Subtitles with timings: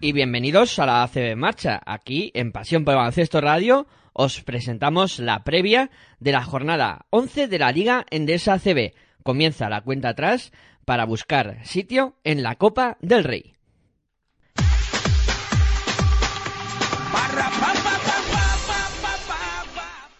[0.00, 1.80] y bienvenidos a la ACB Marcha.
[1.84, 7.58] Aquí en Pasión por Baloncesto Radio os presentamos la previa de la jornada 11 de
[7.58, 8.92] la Liga Endesa ACB.
[9.22, 10.52] Comienza la cuenta atrás
[10.84, 13.54] para buscar sitio en la Copa del Rey.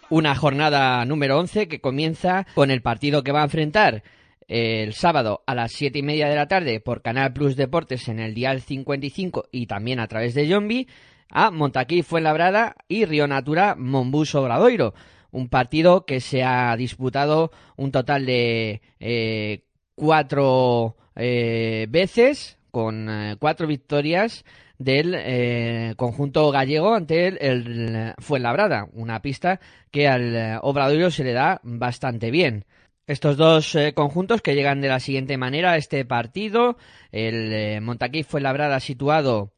[0.09, 4.03] Una jornada número 11 que comienza con el partido que va a enfrentar
[4.49, 8.19] el sábado a las siete y media de la tarde por Canal Plus Deportes en
[8.19, 10.87] el Dial 55 y también a través de Yombi
[11.29, 14.95] a Montaquí Fuenlabrada y Río Natura Monbus Obradoiro.
[15.31, 19.61] Un partido que se ha disputado un total de eh,
[19.93, 24.45] cuatro eh, veces con eh, cuatro victorias
[24.79, 29.59] del eh, conjunto gallego ante el, el Fuenlabrada, una pista
[29.91, 32.65] que al Obradoiro se le da bastante bien.
[33.09, 36.77] Estos dos eh, conjuntos que llegan de la siguiente manera a este partido,
[37.11, 39.51] el eh, Montaquí Fuenlabrada situado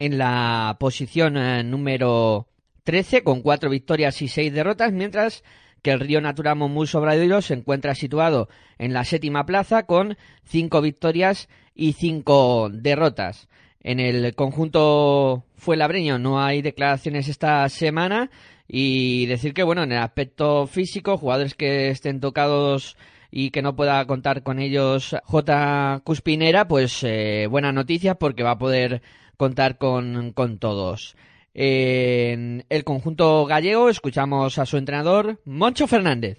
[0.00, 2.48] en la posición eh, número
[2.82, 5.44] 13 con cuatro victorias y seis derrotas, mientras
[5.82, 10.80] que el Río Natura Monbus Obradoiro se encuentra situado en la séptima plaza con cinco
[10.80, 13.48] victorias y cinco derrotas.
[13.84, 18.32] En el conjunto fuelabreño no hay declaraciones esta semana
[18.72, 22.96] y decir que, bueno, en el aspecto físico, jugadores que estén tocados
[23.32, 26.00] y que no pueda contar con ellos J.
[26.04, 29.02] Cuspinera, pues eh, buenas noticias porque va a poder
[29.36, 31.16] contar con, con todos.
[31.52, 36.38] En el conjunto gallego escuchamos a su entrenador, Moncho Fernández.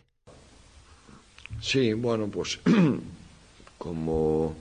[1.59, 2.61] Sí, bueno, pues
[3.77, 4.55] como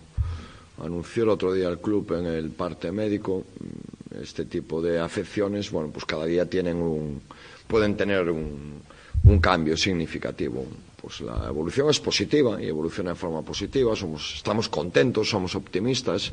[0.82, 3.44] anunció el otro día el club en el parte médico,
[4.20, 7.22] este tipo de afecciones, bueno, pues cada día tienen un,
[7.70, 8.82] pueden tener un,
[9.24, 10.66] un cambio significativo.
[11.00, 13.94] Pues la evolución es positiva y evoluciona de forma positiva.
[13.94, 16.32] Somos, estamos contentos, somos optimistas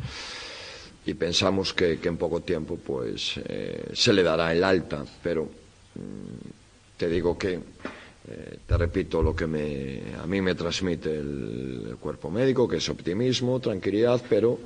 [1.06, 5.06] y pensamos que, en poco tiempo pues eh, se le dará el alta.
[5.24, 11.16] Pero mmm, te digo que eh, te repito lo que me, a mí me transmite
[11.16, 14.60] el, el cuerpo médico, que es optimismo, tranquilidad, pero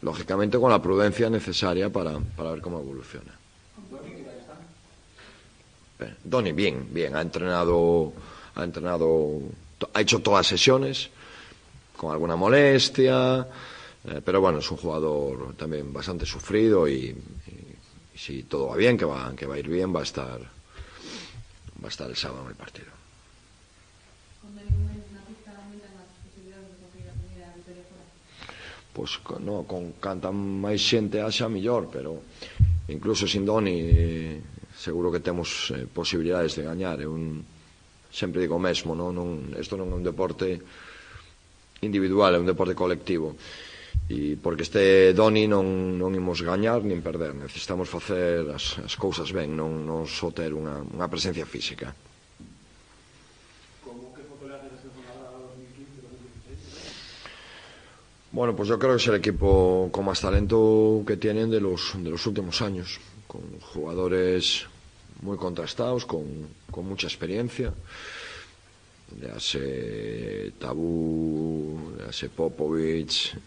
[0.00, 3.39] lógicamente con la prudencia necesaria para, para ver cómo evoluciona.
[6.24, 8.12] Doni bien, bien, ha entrenado,
[8.54, 9.40] ha entrenado,
[9.92, 11.10] ha hecho todas sesiones
[11.96, 13.46] con alguna molestia,
[14.04, 17.14] eh, pero bueno, es un jugador también bastante sufrido y,
[18.16, 21.86] si todo va bien, que va, que va a ir bien, va a estar, va
[21.86, 23.00] a estar el sábado en el partido.
[28.92, 32.26] Pois no, con canta máis xente haxa mellor, pero
[32.90, 34.42] incluso sin Doni eh,
[34.80, 37.04] seguro que temos eh, posibilidades de gañar.
[37.04, 37.44] É un,
[38.08, 39.12] sempre digo o mesmo, non?
[39.12, 39.28] non
[39.60, 40.56] isto non é un deporte
[41.84, 43.36] individual, é un deporte colectivo.
[44.08, 49.28] E porque este Doni non, non imos gañar nin perder, necesitamos facer as, as cousas
[49.36, 51.92] ben, non, non só ter unha, unha presencia física.
[58.32, 61.98] Bueno, pues yo creo que es el equipo con más talento que tienen de los,
[61.98, 63.00] de los últimos años.
[63.30, 64.66] Con jugadores
[65.22, 66.24] muy contrastados, con,
[66.68, 67.72] con mucha experiencia.
[69.22, 73.38] Ya sé Tabú, ya sé Popovic,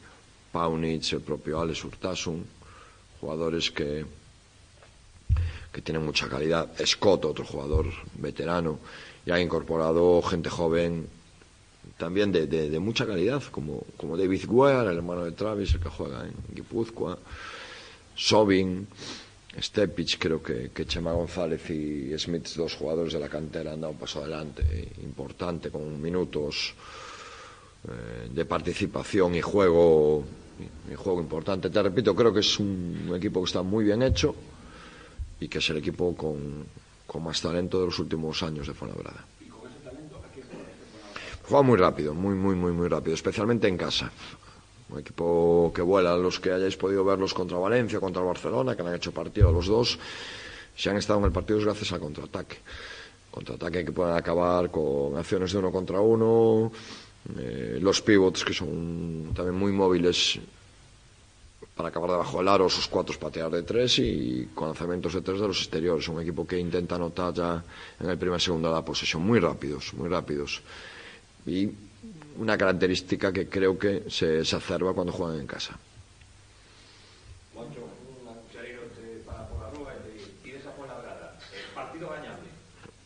[0.54, 2.46] Paunic, el propio Alex Urtasun,
[3.20, 4.06] jugadores que,
[5.74, 6.72] que tienen mucha calidad.
[6.86, 8.80] Scott, otro jugador veterano,
[9.26, 11.10] y ha incorporado gente joven
[11.98, 15.90] también de, de, mucha calidad, como, como David Guerra, el hermano de Travis, el que
[15.90, 17.18] juega en Guipúzcoa,
[18.16, 18.88] Sobin,
[19.60, 23.94] Stepic, creo que, que Chema González y Smith, dos jugadores de la cantera, han dado
[23.94, 24.64] un paso adelante
[25.04, 26.74] importante, con minutos
[27.88, 30.24] eh, de participación y juego,
[30.92, 31.70] y juego importante.
[31.70, 34.36] Te repito, creo que es un equipo que está muy bien hecho
[35.40, 36.66] y que es el equipo con,
[37.06, 39.26] con más talento de los últimos años de Fuenlabrada.
[41.44, 44.12] Juega muy rápido, muy, muy, muy, muy rápido, especialmente en casa.
[44.94, 48.94] Un equipo que vuela, los que hayáis podido verlos contra Valencia, contra Barcelona, que han
[48.94, 49.98] hecho partido los dos,
[50.78, 52.58] se han estado en el partido gracias al contraataque.
[53.32, 56.72] Contraataque que pueden acabar con acciones de uno contra uno,
[57.40, 60.38] eh, los pivots que son también muy móviles
[61.76, 65.42] para acabar debajo del aro, sus cuatro patear de tres y con lanzamientos de tres
[65.42, 66.08] de los exteriores.
[66.08, 67.64] Un equipo que intenta anotar ya
[68.00, 70.62] en el primer segundo de la posesión, muy rápidos, muy rápidos
[71.48, 71.68] y
[72.38, 75.78] una característica que creo que se exacerba cuando juegan en casa.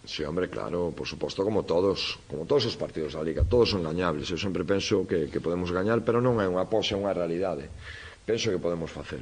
[0.07, 3.83] Sí, hombre, claro, por suposto, como todos, como todos os partidos da Liga, todos son
[3.83, 4.31] gañables.
[4.31, 7.67] Eu sempre penso que, que podemos gañar, pero non é unha pose, é unha realidade.
[8.23, 9.19] Penso que podemos facer.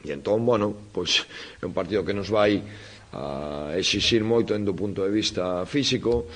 [0.00, 1.28] E entón, bueno, pois
[1.60, 2.64] é un partido que nos vai
[3.12, 6.26] a exixir moito en do punto de vista físico,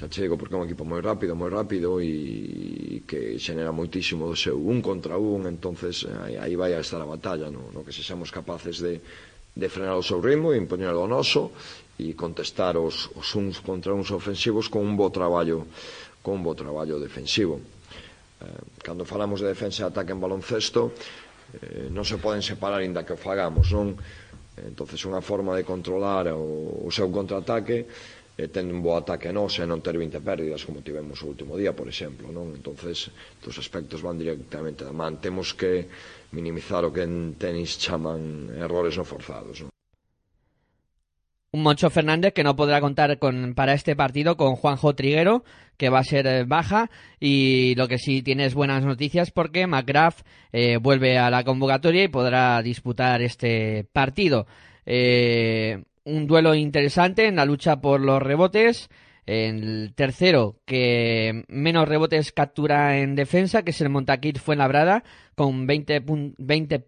[0.00, 4.32] xa chego porque é un equipo moi rápido, moi rápido e que xenera moitísimo do
[4.32, 7.92] seu un contra un, entonces eh, aí vai a estar a batalla, no, no que
[7.92, 11.52] se sexamos capaces de, de frenar o seu ritmo e impoñer o noso
[12.00, 15.68] e contestar os, os uns contra uns ofensivos con un bo traballo
[16.24, 17.60] con un bo traballo defensivo.
[18.40, 20.96] Eh, cando falamos de defensa e ataque en baloncesto,
[21.60, 24.00] eh, non se poden separar inda que o fagamos, non?
[24.60, 27.84] Entonces, unha forma de controlar o, o seu contraataque
[28.40, 31.76] eh, un bo ataque nos e non ter 20 pérdidas como tivemos o último día,
[31.76, 32.56] por exemplo non?
[32.56, 33.12] entonces
[33.44, 35.86] os aspectos van directamente da man temos que
[36.32, 39.68] minimizar o que en tenis chaman errores non forzados
[41.52, 45.42] un Moncho Fernández que no podrá contar con, para este partido con Juanjo Triguero,
[45.76, 49.66] que va a ser eh, baja, y lo que sí tiene es buenas noticias porque
[49.66, 50.20] McGrath
[50.52, 54.46] eh, vuelve a la convocatoria y podrá disputar este partido.
[54.86, 58.90] Eh, un duelo interesante en la lucha por los rebotes.
[59.26, 65.04] El tercero, que menos rebotes captura en defensa, que es el Montaquit Fuenlabrada,
[65.36, 66.84] con 20.1 20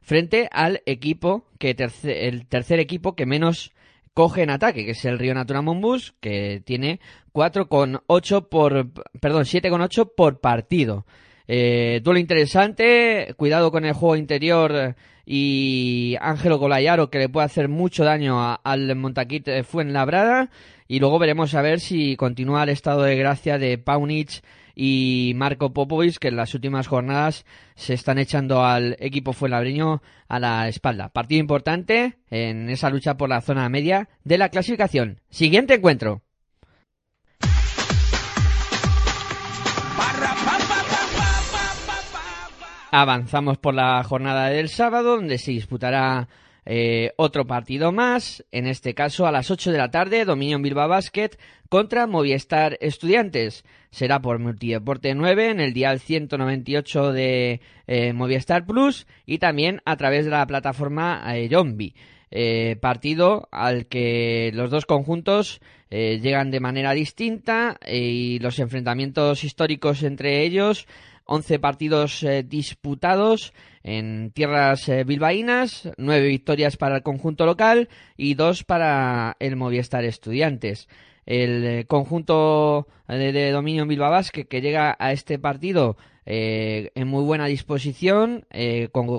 [0.00, 3.72] frente al equipo, que el tercer equipo que menos
[4.14, 6.98] coge en ataque, que es el Río Natura Monbus, que tiene
[7.32, 8.90] 4,8 por,
[9.20, 11.06] perdón, 7,8 por partido.
[11.46, 14.96] Eh, duelo interesante, cuidado con el juego interior
[15.30, 20.48] y Ángelo Colayaro que le puede hacer mucho daño al Montaquit Fuenlabrada
[20.86, 24.42] y luego veremos a ver si continúa el estado de gracia de Paunich
[24.74, 27.44] y Marco Popovic, que en las últimas jornadas
[27.74, 31.10] se están echando al equipo fuenlabreño a la espalda.
[31.10, 35.20] Partido importante en esa lucha por la zona media de la clasificación.
[35.28, 36.22] Siguiente encuentro.
[42.90, 46.26] Avanzamos por la jornada del sábado, donde se disputará
[46.64, 50.88] eh, otro partido más, en este caso a las 8 de la tarde, Dominion Bilbao
[50.88, 51.30] Basket
[51.68, 53.64] contra Movistar Estudiantes.
[53.90, 59.96] Será por Multideporte 9 en el dial 198 de eh, Movistar Plus y también a
[59.96, 61.50] través de la plataforma eh,
[62.30, 65.60] eh partido al que los dos conjuntos
[65.90, 70.86] llegan de manera distinta y los enfrentamientos históricos entre ellos
[71.28, 73.52] 11 partidos disputados
[73.88, 80.04] en tierras eh, bilbaínas, nueve victorias para el conjunto local y dos para el Movistar
[80.04, 80.88] Estudiantes.
[81.24, 85.96] El eh, conjunto de, dominio en Bilbao Basque que llega a este partido
[86.26, 88.46] eh, en muy buena disposición,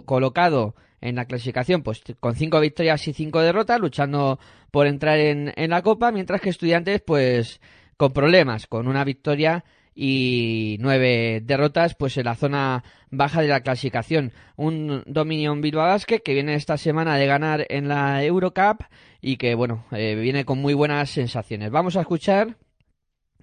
[0.06, 4.40] colocado en la clasificación pues con cinco victorias y cinco derrotas, luchando
[4.70, 7.60] por entrar en, en la Copa, mientras que Estudiantes pues
[7.98, 9.64] con problemas, con una victoria
[9.96, 14.32] y nueve derrotas pues en la zona baja de la clasificación.
[14.56, 18.84] Un Dominion Bilbao Basket que viene esta semana de ganar en la Eurocup
[19.22, 21.72] y que bueno, eh, viene con muy buenas sensaciones.
[21.72, 22.56] Vamos a escuchar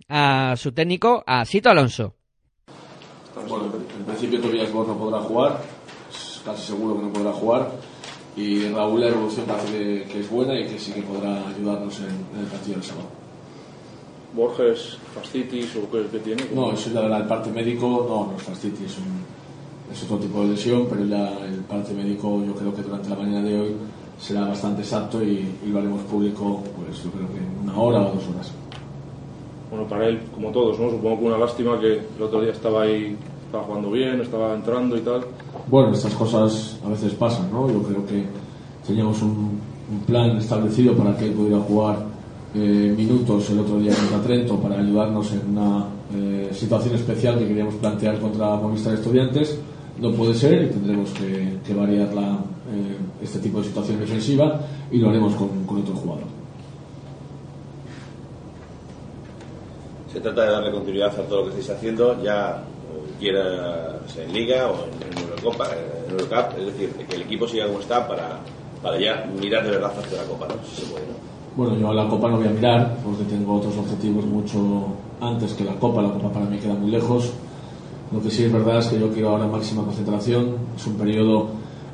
[0.08, 2.14] a su técnico, a Sito Alonso.
[3.48, 5.60] Bueno, en principio Tobias Born no podrá jugar,
[6.44, 7.70] casi seguro que no podrá jugar.
[8.36, 12.40] Y Raúl la evolución parece que, es buena y que sí que podrá ayudarnos en,
[12.40, 13.25] el partido del sábado.
[14.36, 16.44] Borges, fascitis o qué, qué tiene?
[16.54, 19.24] No, eso ya el parte médico, no, no es fascitis, es, un,
[19.90, 23.16] es otro tipo de lesión, pero ya el parte médico yo creo que durante la
[23.16, 23.76] mañana de hoy
[24.20, 28.14] será bastante exacto y, lo haremos público, pues yo creo que en una hora o
[28.14, 28.52] dos horas.
[29.70, 30.90] Bueno, para él, como todos, ¿no?
[30.90, 33.16] Supongo que una lástima que el otro día estaba ahí,
[33.46, 35.24] estaba jugando bien, estaba entrando y tal.
[35.66, 37.68] Bueno, estas cosas a veces pasan, ¿no?
[37.68, 38.24] Yo creo que
[38.86, 42.15] teníamos un, un plan establecido para que él pudiera jugar
[42.58, 47.46] eh, minutos el otro día contra Trento para ayudarnos en una eh, situación especial que
[47.46, 49.58] queríamos plantear contra Movistar Estudiantes.
[50.00, 54.58] No puede ser y tendremos que, variar la, eh, este tipo de situación defensiva
[54.90, 56.24] y lo haremos con, otro jugador.
[60.10, 62.64] Se trata de darle continuidad a todo lo que estáis haciendo, ya
[63.20, 67.80] quiera en Liga o en, Eurocopa, en Eurocup, es decir, que el equipo siga como
[67.80, 68.40] está para,
[68.82, 70.54] para ya mirar de verdad hacia la Copa, ¿no?
[70.66, 71.35] Si se puede, ¿no?
[71.56, 74.58] Bueno, yo a la Copa no voy a mirar porque tengo otros objetivos mucho
[75.22, 76.02] antes que la Copa.
[76.02, 77.32] La Copa para mí queda muy lejos.
[78.12, 80.50] Lo que sí es verdad es que yo quiero ahora máxima concentración.
[80.76, 81.46] Es un periodo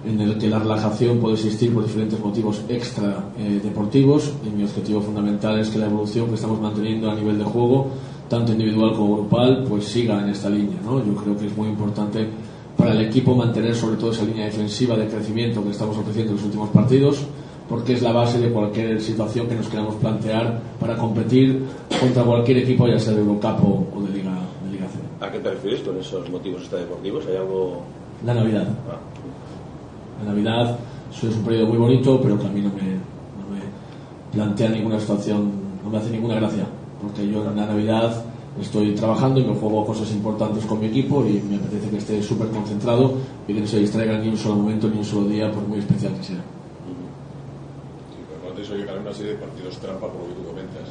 [0.04, 4.64] en el que la relajación puede existir por diferentes motivos extra eh, deportivos y mi
[4.64, 7.87] objetivo fundamental es que la evolución que estamos manteniendo a nivel de juego,
[8.28, 10.81] tanto individual como grupal, pues siga en esta línea.
[10.85, 10.99] ¿no?
[11.04, 12.26] Yo creo que es muy importante
[12.76, 16.37] para el equipo mantener sobre todo esa línea defensiva de crecimiento que estamos ofreciendo en
[16.38, 17.25] los últimos partidos
[17.73, 21.64] porque es la base de cualquier situación que nos queramos plantear para competir
[21.99, 23.64] contra cualquier equipo, ya sea de Eurocup
[23.97, 24.35] o, de Liga,
[24.67, 25.25] de Liga C.
[25.25, 27.25] ¿A qué te refieres con esos motivos extradeportivos?
[27.29, 27.81] ¿Hay algo...?
[28.26, 28.69] La Navidad.
[28.87, 28.99] Ah.
[30.23, 30.76] La Navidad
[31.11, 33.62] es un periodo muy bonito, pero que a mí no me, no me
[34.33, 35.50] plantea ninguna situación,
[35.83, 36.67] no me hace ninguna gracia,
[37.00, 38.23] porque yo en la Navidad
[38.61, 42.23] estoy trabajando y me juego cosas importantes con mi equipo y me apetece que esté
[42.23, 43.14] súper concentrado
[43.49, 45.79] y que no se distraiga ni un solo momento ni un solo día, por muy
[45.79, 46.45] especial que sea.
[48.62, 50.87] Pero antes hoy una serie de partidos trampa, por lo que tú comentas.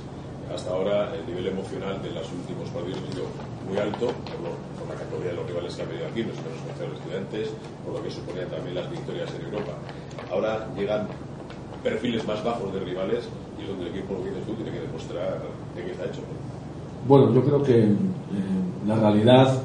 [0.51, 3.25] Hasta ahora el nivel emocional de los últimos partidos ha sido
[3.63, 6.99] muy alto, por, por la categoría de los rivales que ha venido aquí, los los
[6.99, 9.71] estudiantes, por lo que suponían también las victorias en Europa.
[10.27, 11.07] Ahora llegan
[11.79, 13.23] perfiles más bajos de rivales
[13.55, 15.39] y es donde el equipo, lo que dices tú, tiene que demostrar
[15.75, 16.21] de qué está hecho.
[17.07, 17.95] Bueno, yo creo que eh,
[18.85, 19.63] la realidad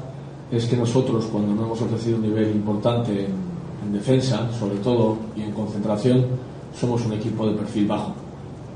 [0.51, 5.43] es que nosotros, cuando no hemos ofrecido un nivel importante en, defensa, sobre todo, y
[5.43, 6.25] en concentración,
[6.79, 8.13] somos un equipo de perfil bajo.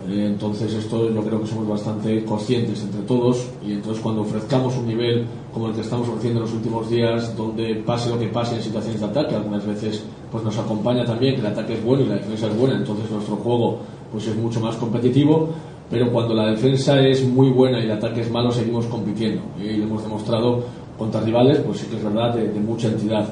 [0.10, 4.76] Eh, entonces, esto yo creo que somos bastante conscientes entre todos, y entonces, cuando ofrezcamos
[4.78, 8.28] un nivel como el que estamos ofreciendo en los últimos días, donde pase lo que
[8.28, 11.84] pase en situaciones de ataque, algunas veces pues nos acompaña también que el ataque es
[11.84, 13.80] bueno y la defensa es buena, entonces nuestro juego
[14.12, 15.50] pues es mucho más competitivo
[15.92, 19.42] pero cuando la defensa es muy buena y el ataque es malo, seguimos compitiendo.
[19.62, 20.64] Y lo hemos demostrado
[20.98, 23.28] contra rivales, pues sí que es verdad, de, mucha entidad.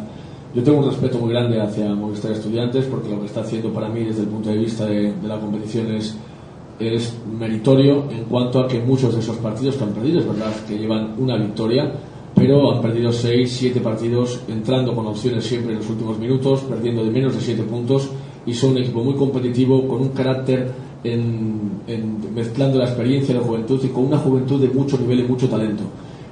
[0.54, 3.88] Yo tengo un respeto muy grande hacia Movistar Estudiantes porque lo que está haciendo para
[3.88, 6.16] mí desde el punto de vista de, la competición es,
[6.80, 10.52] es meritorio en cuanto a que muchos de esos partidos que han perdido, es verdad
[10.68, 11.92] que llevan una victoria,
[12.34, 17.04] pero han perdido 6, 7 partidos entrando con opciones siempre en los últimos minutos, perdiendo
[17.04, 18.10] de menos de 7 puntos
[18.46, 20.72] y son un equipo muy competitivo con un carácter
[21.04, 21.82] en,
[22.34, 25.48] mezclando la experiencia de la juventud y con una juventud de mucho nivel y mucho
[25.48, 25.84] talento.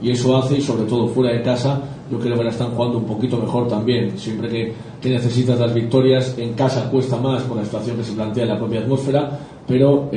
[0.01, 2.97] Y eso hace, y sobre todo fuera de casa, yo creo que la están jugando
[2.97, 4.17] un poquito mejor también.
[4.17, 8.43] Siempre que, necesitas las victorias, en casa cuesta más por la situación que se plantea
[8.43, 10.09] en la propia atmósfera, pero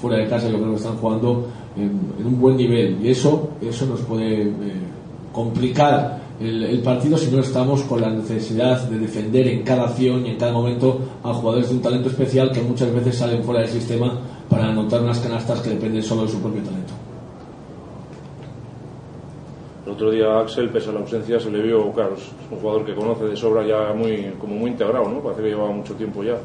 [0.00, 2.98] fuera de casa yo creo que están jugando en, un buen nivel.
[3.02, 4.52] Y eso, eso nos puede eh,
[5.32, 10.30] complicar el, partido si no estamos con la necesidad de defender en cada acción y
[10.30, 13.70] en cada momento a jugadores de un talento especial que muchas veces salen fuera del
[13.70, 17.03] sistema para anotar unas canastas que dependen solo de su propio talento.
[19.94, 22.96] Otro día Axel, pese a la ausencia, se le vio, claro, es un jugador que
[22.96, 25.20] conoce de sobra ya muy, como muy integrado, ¿no?
[25.20, 26.36] Parece que llevaba mucho tiempo ya.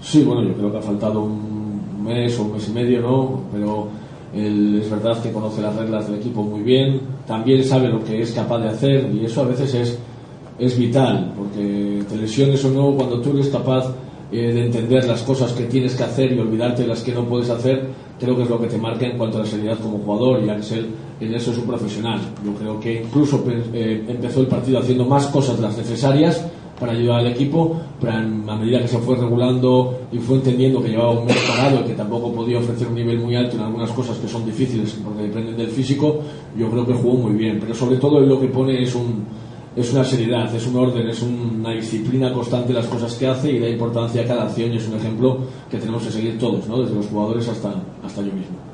[0.00, 3.40] Sí, bueno, yo creo que ha faltado un mes o un mes y medio, ¿no?
[3.52, 3.88] Pero
[4.32, 8.22] él es verdad que conoce las reglas del equipo muy bien, también sabe lo que
[8.22, 9.98] es capaz de hacer y eso a veces es,
[10.60, 13.92] es vital, porque te lesiones o no, cuando tú eres capaz
[14.30, 17.24] eh, de entender las cosas que tienes que hacer y olvidarte de las que no
[17.24, 17.88] puedes hacer,
[18.20, 20.50] creo que es lo que te marca en cuanto a la seriedad como jugador y
[20.50, 20.86] Axel
[21.20, 22.20] en eso es un profesional.
[22.44, 26.44] Yo creo que incluso eh, empezó el partido haciendo más cosas de las necesarias
[26.78, 30.90] para ayudar al equipo, pero a medida que se fue regulando y fue entendiendo que
[30.90, 33.90] llevaba un mes parado y que tampoco podía ofrecer un nivel muy alto en algunas
[33.90, 36.20] cosas que son difíciles porque dependen del físico,
[36.56, 37.58] yo creo que jugó muy bien.
[37.60, 39.24] Pero sobre todo lo que pone es un
[39.76, 43.60] es una seriedad, es un orden, es una disciplina constante las cosas que hace y
[43.60, 45.38] da importancia a cada acción y es un ejemplo
[45.70, 46.82] que tenemos que seguir todos, ¿no?
[46.82, 48.67] desde los jugadores hasta, hasta yo mismo.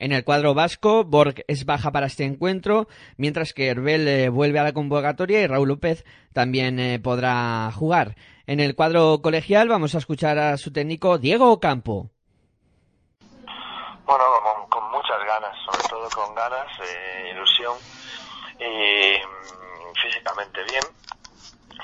[0.00, 2.86] En el cuadro vasco, Borg es baja para este encuentro,
[3.16, 8.14] mientras que Herbel eh, vuelve a la convocatoria y Raúl López también eh, podrá jugar.
[8.46, 12.10] En el cuadro colegial vamos a escuchar a su técnico Diego Ocampo.
[14.06, 14.24] Bueno,
[14.70, 17.76] con, muchas ganas, sobre todo con ganas, eh, ilusión
[18.60, 20.84] y mm, físicamente bien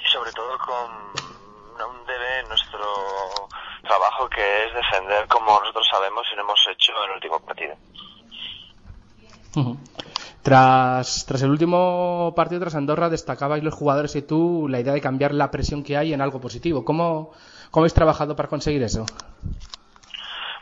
[0.00, 3.48] y sobre todo con un debe nuestro
[3.82, 7.76] trabajo que es defender como nosotros sabemos y lo hemos hecho en el último partido.
[10.42, 15.00] Tras, tras el último partido tras Andorra destacabais los jugadores y tú la idea de
[15.00, 16.84] cambiar la presión que hay en algo positivo.
[16.84, 17.32] ¿Cómo,
[17.70, 19.06] cómo habéis trabajado para conseguir eso?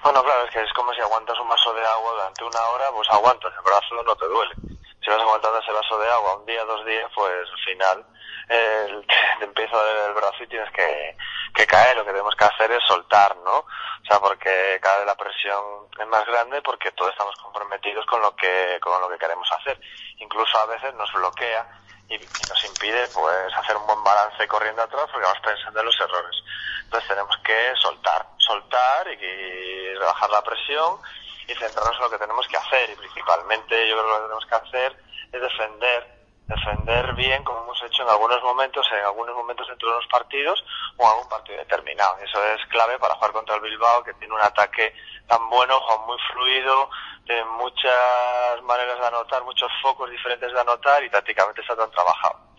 [0.02, 2.84] Bueno, claro, es que es como si aguantas un vaso de agua durante una hora,
[2.94, 4.54] pues aguantas, el brazo no te duele.
[5.02, 8.06] Si vas aguantando ese vaso de agua un día, dos días, pues al final
[8.48, 9.02] eh,
[9.38, 11.16] te empieza a doler el brazo y tienes que,
[11.54, 11.96] que caer.
[11.96, 13.58] Lo que tenemos que hacer es soltar, ¿no?
[13.58, 15.62] O sea, porque cada vez la presión
[15.98, 19.80] es más grande porque todos estamos comprometidos con lo que, con lo que queremos hacer.
[20.18, 21.66] Incluso a veces nos bloquea
[22.08, 26.00] y, nos impide pues hacer un buen balance corriendo atrás porque vamos pensando en los
[26.00, 26.36] errores.
[26.84, 30.98] Entonces tenemos que soltar, soltar y, y rebajar la presión
[31.46, 34.22] y centrarnos en lo que tenemos que hacer y principalmente yo creo que lo que
[34.22, 34.96] tenemos que hacer
[35.32, 39.96] es defender defender bien como hemos hecho en algunos momentos, en algunos momentos dentro de
[39.96, 40.64] los partidos
[40.96, 42.16] o en algún partido determinado.
[42.18, 44.94] Eso es clave para jugar contra el Bilbao, que tiene un ataque
[45.26, 46.90] tan bueno, muy fluido,
[47.26, 52.52] de muchas maneras de anotar, muchos focos diferentes de anotar y tácticamente está tan trabajado.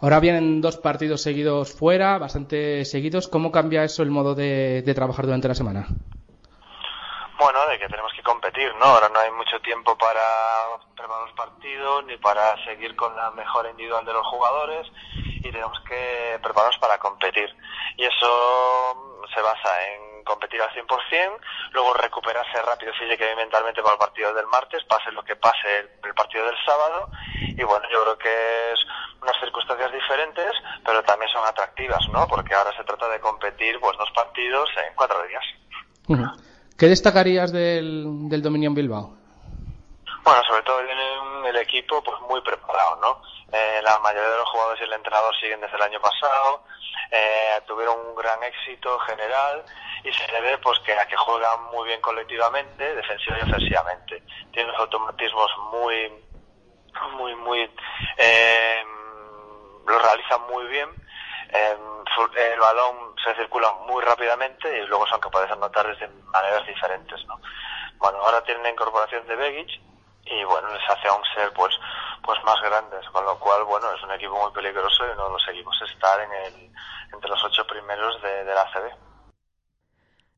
[0.00, 3.28] Ahora vienen dos partidos seguidos fuera, bastante seguidos.
[3.28, 5.88] ¿Cómo cambia eso el modo de, trabajar durante la semana?
[7.38, 8.86] Bueno, de que tenemos que competir, ¿no?
[8.86, 10.22] Ahora no hay mucho tiempo para
[10.96, 15.78] preparar los partidos ni para seguir con la mejora individual de los jugadores y tenemos
[15.86, 17.54] que prepararnos para competir.
[17.98, 21.38] Y eso se basa en competir al 100%,
[21.72, 25.90] luego recuperarse rápido física y mentalmente para el partido del martes, pase lo que pase
[26.02, 27.10] el, partido del sábado.
[27.34, 28.80] Y bueno, yo creo que es
[29.22, 30.52] unas circunstancias diferentes,
[30.84, 32.26] pero también son atractivas, ¿no?
[32.26, 35.44] Porque ahora se trata de competir pues dos partidos en cuatro días.
[36.78, 39.16] ¿Qué destacarías del, del dominio en Bilbao?
[40.22, 43.22] Bueno, sobre todo viene el equipo pues muy preparado, ¿no?
[43.52, 46.64] Eh, la mayoría de los jugadores y el entrenador siguen desde el año pasado,
[47.10, 49.64] eh, tuvieron un gran éxito general
[50.04, 54.22] y se debe pues que a que juegan muy bien colectivamente, defensiva y ofensivamente.
[54.52, 56.12] Tienen unos automatismos muy,
[57.16, 57.70] muy, muy
[58.18, 58.82] eh,
[59.86, 60.88] lo realizan muy bien.
[61.52, 61.76] Eh,
[62.52, 67.24] el balón se circula muy rápidamente y luego son capaces de anotar desde maneras diferentes.
[67.26, 67.40] ¿no?
[67.98, 69.80] Bueno, ahora tienen la incorporación de Begic
[70.24, 71.74] y bueno, les hace aún ser pues
[72.22, 75.32] pues más grandes, con lo cual bueno, es un equipo muy peligroso y uno de
[75.32, 76.70] los equipos estar en el,
[77.12, 78.90] entre los ocho primeros de, de la ACB.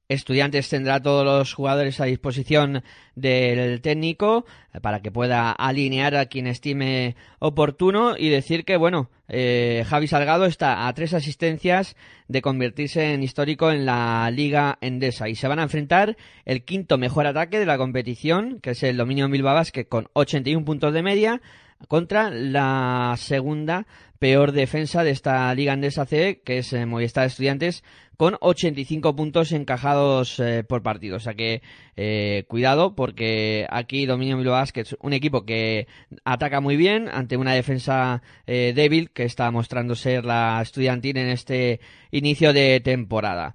[0.08, 2.82] Estudiantes tendrá todos los jugadores a disposición
[3.14, 4.44] del técnico
[4.80, 10.46] para que pueda alinear a quien estime oportuno y decir que, bueno, eh, Javi Salgado
[10.46, 11.96] está a tres asistencias
[12.28, 16.98] de convertirse en histórico en la Liga Endesa y se van a enfrentar el quinto
[16.98, 21.02] mejor ataque de la competición, que es el Dominio Bilbao Basket con 81 puntos de
[21.02, 21.40] media,
[21.86, 23.86] contra la segunda
[24.18, 27.84] peor defensa de esta Liga Andesa C, que es eh, Movistar Estudiantes,
[28.16, 31.16] con 85 puntos encajados eh, por partido.
[31.16, 31.62] O sea que
[31.96, 34.38] eh, cuidado porque aquí Dominio
[34.72, 35.86] que es un equipo que
[36.24, 41.80] ataca muy bien ante una defensa débil que está mostrando ser la estudiantil en este
[42.10, 43.54] inicio de temporada.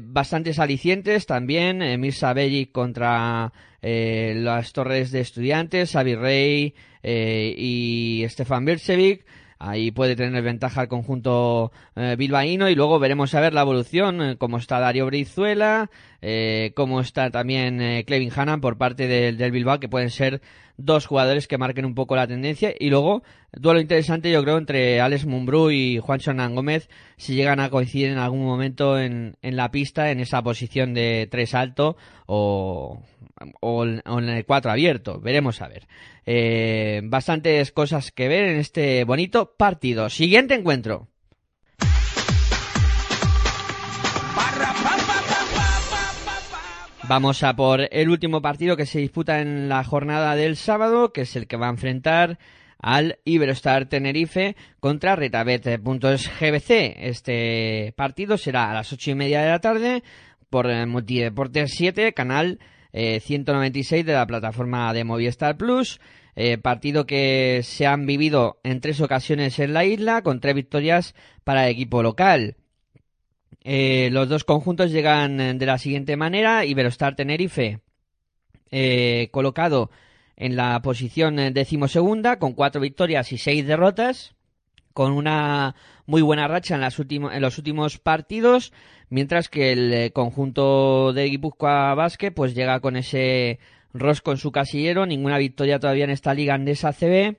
[0.00, 9.24] Bastantes alicientes también, Mirza Bellic contra las torres de estudiantes, Xavi Rey y Stefan Bircevic.
[9.58, 14.22] Ahí puede tener ventaja el conjunto eh, bilbaíno y luego veremos a ver la evolución,
[14.22, 15.90] eh, cómo está Dario Brizuela,
[16.22, 20.40] eh, cómo está también eh, Clevin Hannan por parte del, Bilbao, que pueden ser
[20.76, 22.74] dos jugadores que marquen un poco la tendencia.
[22.78, 27.60] Y luego, duelo interesante yo creo entre Alex Mumbrú y Juan Hernán Gómez, si llegan
[27.60, 33.02] a coincidir en algún momento en, la pista, en esa posición de tres alto o,
[33.62, 35.20] en el cuatro abierto.
[35.20, 35.86] Veremos a ver.
[36.24, 40.10] Eh, bastantes cosas que ver en este bonito partido.
[40.10, 41.08] Siguiente encuentro.
[47.08, 51.20] Vamos a por el último partido que se disputa en la jornada del sábado, que
[51.20, 52.40] es el que va a enfrentar
[52.80, 56.70] al Iberostar Tenerife contra Retabet.gbc.
[56.96, 60.02] Este partido será a las ocho y media de la tarde
[60.50, 62.58] por Multideportes 7, canal
[62.92, 66.00] 196 eh, de la plataforma de Movistar Plus.
[66.34, 71.14] Eh, partido que se han vivido en tres ocasiones en la isla, con tres victorias
[71.44, 72.56] para el equipo local.
[73.62, 76.64] Eh, los dos conjuntos llegan eh, de la siguiente manera.
[76.64, 77.80] Iberostar Tenerife
[78.70, 79.90] eh, colocado
[80.36, 84.34] en la posición decimosegunda con cuatro victorias y seis derrotas,
[84.92, 88.72] con una muy buena racha en, los últimos partidos,
[89.08, 93.58] mientras que el conjunto de Guipúzcoa Basque pues llega con ese
[93.94, 97.38] rosco en su casillero, ninguna victoria todavía en esta liga andesa CB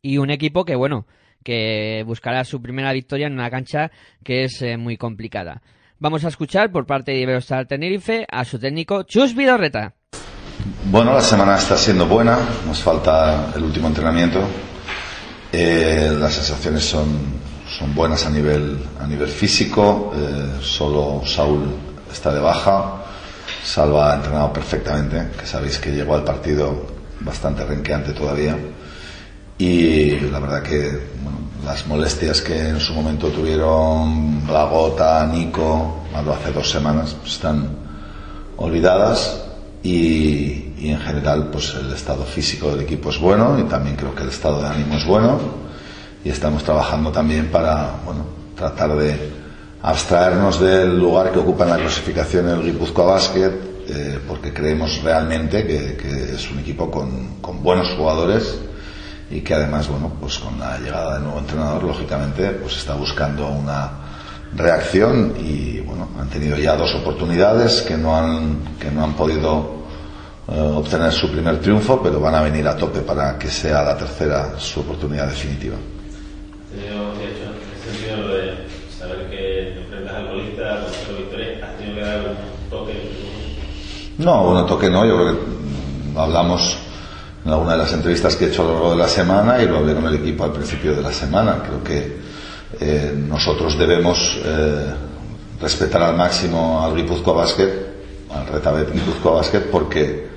[0.00, 1.06] y un equipo que bueno,
[1.42, 3.90] que buscará su primera victoria en una cancha
[4.24, 5.62] que es eh, muy complicada.
[5.98, 9.94] Vamos a escuchar por parte de Iberostar Tenerife a su técnico Chus Vidorreta.
[10.86, 14.40] Bueno, la semana está siendo buena, nos falta el último entrenamiento.
[15.52, 17.06] Eh, las sensaciones son,
[17.68, 21.68] son buenas a nivel, a nivel físico, eh, solo Saúl
[22.10, 23.04] está de baja.
[23.62, 26.86] Salva ha entrenado perfectamente, que sabéis que llegó al partido
[27.20, 28.56] bastante renqueante todavía
[29.62, 30.90] y la verdad que
[31.64, 37.68] las molestias que en su momento tuvieron la gota, Nico, hace dos semanas, pues están
[38.56, 39.40] olvidadas.
[39.84, 44.14] Y, y, en general pues el estado físico del equipo es bueno y también creo
[44.14, 45.38] que el estado de ánimo es bueno.
[46.24, 48.24] Y estamos trabajando también para bueno,
[48.56, 49.30] tratar de
[49.80, 53.52] abstraernos del lugar que ocupa en la clasificación el Guipúzcoa Basket
[53.88, 58.58] eh, porque creemos realmente que, que es un equipo con, con buenos jugadores
[59.32, 63.48] y que además, bueno, pues con la llegada del nuevo entrenador, lógicamente, pues está buscando
[63.48, 63.90] una
[64.54, 69.82] reacción y bueno, han tenido ya dos oportunidades que no han, que no han podido
[70.48, 73.96] eh, obtener su primer triunfo, pero van a venir a tope para que sea la
[73.96, 75.76] tercera su oportunidad definitiva.
[76.70, 78.52] tenido, de hecho, en ese sentido lo de
[78.98, 82.92] saber que enfrentas al colista con cero victoria, ¿has tenido que dar un toque?
[84.18, 86.76] No, bueno, toque no, yo creo que hablamos
[87.44, 89.66] en alguna de las entrevistas que he hecho a lo largo de la semana y
[89.66, 91.62] lo hablé con el equipo al principio de la semana.
[91.66, 92.16] Creo que
[92.80, 94.94] eh, nosotros debemos eh,
[95.60, 97.70] respetar al máximo al Guipúzcoa Basket,
[98.30, 100.28] al Retabet Guipúzcoa Basket, porque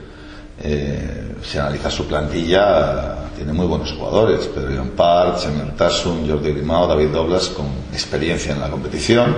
[0.62, 6.54] eh, si analiza su plantilla tiene muy buenos jugadores, Pedro Ion Part, Semir Tassun, Jordi
[6.54, 9.36] Grimao, David Doblas, con experiencia en la competición.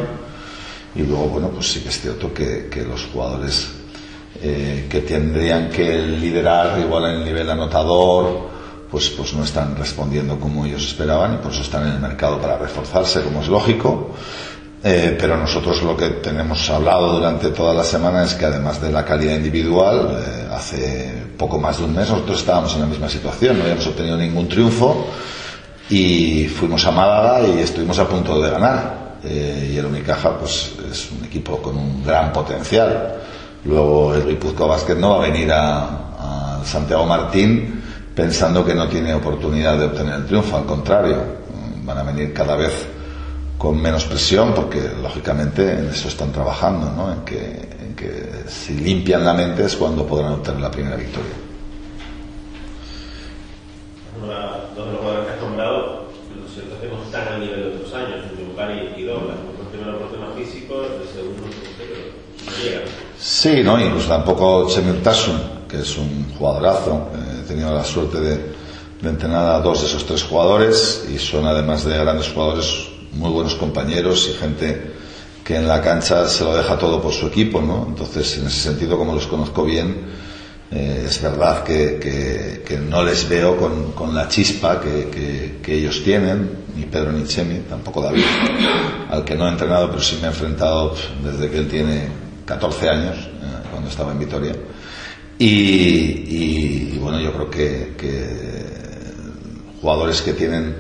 [0.96, 3.72] Y luego, bueno, pues sí que es cierto que los jugadores
[4.42, 8.50] eh, que tendrían que liderar igual en el nivel anotador,
[8.92, 12.40] pues, pues no están respondiendo como ellos esperaban y por eso están en el mercado
[12.40, 14.12] para reforzarse, como es lógico.
[14.84, 18.92] Eh, pero nosotros lo que tenemos hablado durante toda la semana es que además de
[18.92, 23.10] la calidad individual, eh, hace poco más de un mes nosotros estábamos en la misma
[23.10, 25.08] situación, no habíamos obtenido ningún triunfo
[25.90, 29.08] y fuimos a Málaga y estuvimos a punto de ganar.
[29.24, 33.16] Y el Unicaja pues es un equipo con un gran potencial.
[33.66, 36.04] Luego el Guipúzcoa Basket no va a venir a,
[36.64, 37.82] Santiago Martín
[38.14, 41.18] pensando que no tiene oportunidad de obtener el triunfo, al contrario,
[41.84, 42.86] van a venir cada vez
[43.58, 47.14] con menos presión porque lógicamente en eso están trabajando, ¿no?
[47.14, 47.24] en,
[47.96, 51.48] que, si limpian la mente es cuando podrán obtener la primera victoria
[54.86, 57.76] de los jugadores que has nombrado, lo cierto es que no están al nivel de
[57.76, 61.44] otros años, Yungari y Douglas, el primero por temas físicos, el segundo
[61.78, 61.96] pero
[62.46, 62.84] no llegan.
[63.40, 63.80] Sí, ¿no?
[63.80, 68.58] incluso tampoco Chemir Tassun, que es un jugadorazo, eh, he tenido la suerte de,
[69.08, 73.54] entrenar a dos de esos tres jugadores y son además de grandes jugadores muy buenos
[73.54, 74.92] compañeros y gente
[75.44, 77.86] que en la cancha se lo deja todo por su equipo, ¿no?
[77.88, 79.96] Entonces, en ese sentido, como los conozco bien,
[80.72, 86.86] eh, es verdad que, no les veo con, con la chispa que, ellos tienen, ni
[86.86, 88.24] Pedro ni Chemi, tampoco David,
[89.12, 92.90] al que no he entrenado, pero sí me he enfrentado desde que él tiene 14
[92.90, 94.56] años, eh, cuando estaba en Vitoria.
[95.38, 98.66] Y, y, bueno, yo creo que, que
[99.82, 100.76] jugadores que tienen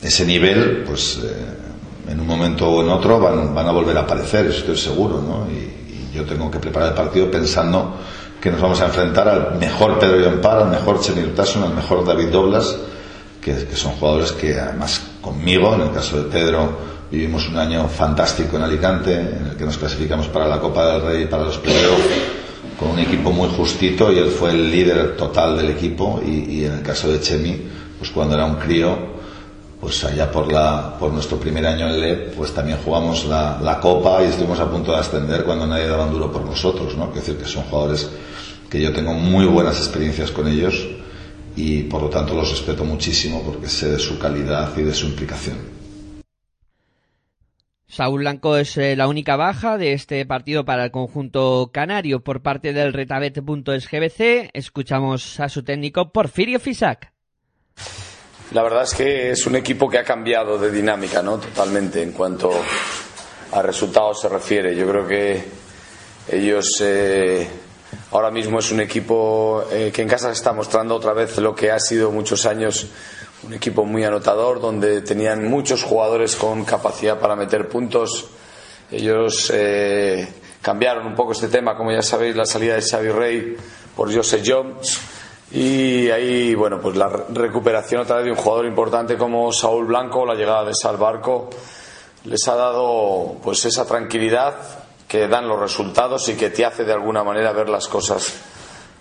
[0.00, 4.00] ese nivel, pues eh, en un momento o en otro van, van, a volver a
[4.00, 5.50] aparecer, eso estoy seguro, ¿no?
[5.50, 5.80] Y,
[6.12, 7.96] yo tengo que preparar el partido pensando
[8.38, 12.04] que nos vamos a enfrentar al mejor Pedro Yompar, al mejor Chenil Tasson, al mejor
[12.04, 12.76] David Doblas,
[13.40, 17.86] que, que, son jugadores que además conmigo, en el caso de Pedro, vivimos un año
[17.88, 21.44] fantástico en Alicante, en el que nos clasificamos para la Copa del Rey y para
[21.44, 22.08] los playoffs
[22.78, 26.72] con un equipo muy justito y él fue el líder total del equipo y, en
[26.72, 27.60] el caso de Chemi,
[27.98, 28.96] pues cuando era un crío,
[29.78, 33.78] pues allá por, la, por nuestro primer año en LE, pues también jugamos la, la,
[33.78, 37.08] Copa y estuvimos a punto de ascender cuando nadie daba duro por nosotros, ¿no?
[37.10, 38.08] Es decir, que son jugadores
[38.70, 40.88] que yo tengo muy buenas experiencias con ellos
[41.56, 45.06] y por lo tanto los respeto muchísimo porque sé de su calidad y de su
[45.06, 45.71] implicación.
[47.92, 52.40] Saúl Blanco es eh, la única baja de este partido para el conjunto canario por
[52.40, 54.48] parte del retabet.sgbc.
[54.54, 57.12] Escuchamos a su técnico Porfirio Fisac.
[58.52, 61.36] La verdad es que es un equipo que ha cambiado de dinámica, ¿no?
[61.36, 62.50] Totalmente en cuanto
[63.52, 64.74] a resultados se refiere.
[64.74, 65.44] Yo creo que
[66.30, 67.46] ellos eh,
[68.10, 71.70] ahora mismo es un equipo eh, que en casa está mostrando otra vez lo que
[71.70, 72.86] ha sido muchos años
[73.44, 78.26] un equipo muy anotador, donde tenían muchos jugadores con capacidad para meter puntos.
[78.90, 80.28] Ellos eh,
[80.60, 83.56] cambiaron un poco este tema, como ya sabéis, la salida de Xavi Rey
[83.96, 84.98] por Jose Jones
[85.54, 90.24] y ahí, bueno, pues la recuperación otra vez de un jugador importante como Saúl Blanco,
[90.24, 91.50] la llegada de Salvarco,
[92.24, 94.54] les ha dado pues esa tranquilidad
[95.06, 98.32] que dan los resultados y que te hace de alguna manera ver las cosas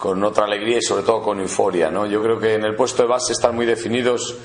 [0.02, 2.08] con otra alegría y sobre todo con euforia, ¿no?
[2.08, 4.36] Yo creo que en el puesto de base están muy definidos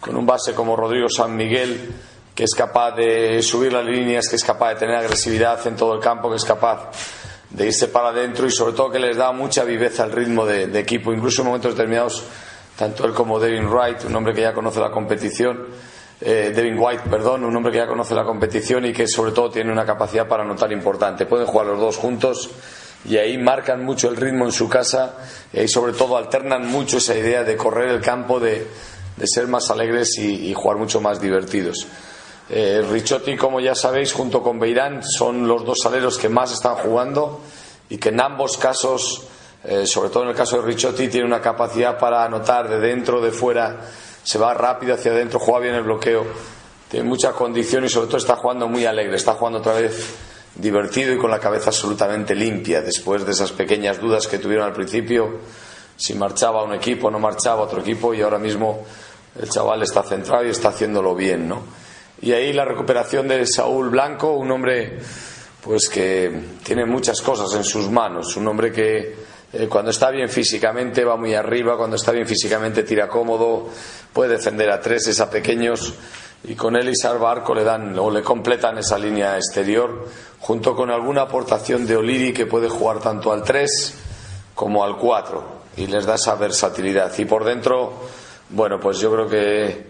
[0.00, 1.88] con un base como Rodrigo San Miguel
[2.34, 5.94] que es capaz de subir las líneas, que es capaz de tener agresividad en todo
[5.94, 6.90] el campo, que es capaz
[7.48, 10.78] de irse para adentro y sobre todo que les da mucha viveza al ritmo de,
[10.78, 12.22] equipo, incluso en momentos determinados,
[12.76, 15.68] tanto él como Devin Wright, un hombre que ya conoce la competición,
[16.20, 19.48] eh, Devin White, perdón, un hombre que ya conoce la competición y que sobre todo
[19.48, 21.24] tiene una capacidad para anotar importante.
[21.24, 22.50] Pueden jugar los dos juntos
[23.04, 25.16] y ahí marcan mucho el ritmo en su casa
[25.52, 28.66] y sobre todo alternan mucho esa idea de correr el campo, de,
[29.16, 31.86] de ser más alegres y, y jugar mucho más divertidos.
[32.50, 36.76] Eh, Richotti, como ya sabéis, junto con Beirán, son los dos aleros que más están
[36.76, 37.40] jugando
[37.90, 39.26] y que en ambos casos,
[39.64, 43.20] eh, sobre todo en el caso de Richotti, tiene una capacidad para anotar de dentro,
[43.20, 43.76] de fuera,
[44.22, 46.24] se va rápido hacia adentro, juega bien el bloqueo,
[46.90, 50.14] tiene mucha condición y sobre todo está jugando muy alegre, está jugando otra vez
[50.58, 54.72] divertido y con la cabeza absolutamente limpia, después de esas pequeñas dudas que tuvieron al
[54.72, 55.38] principio,
[55.96, 58.84] si marchaba un equipo, no marchaba otro equipo y ahora mismo
[59.40, 61.62] el chaval está centrado y está haciéndolo bien, ¿no?
[62.20, 64.98] Y ahí la recuperación de Saúl Blanco, un hombre
[65.62, 69.14] pues que tiene muchas cosas en sus manos, un hombre que
[69.52, 73.68] eh, cuando está bien físicamente va muy arriba, cuando está bien físicamente tira cómodo,
[74.12, 75.94] puede defender a tres, a pequeños
[76.44, 80.06] y con él y Sarbarco le dan o le completan esa línea exterior
[80.40, 83.94] junto con alguna aportación de Oliri que puede jugar tanto al 3
[84.54, 87.12] como al 4 y les da esa versatilidad.
[87.18, 87.92] Y por dentro
[88.50, 89.86] bueno pues yo creo que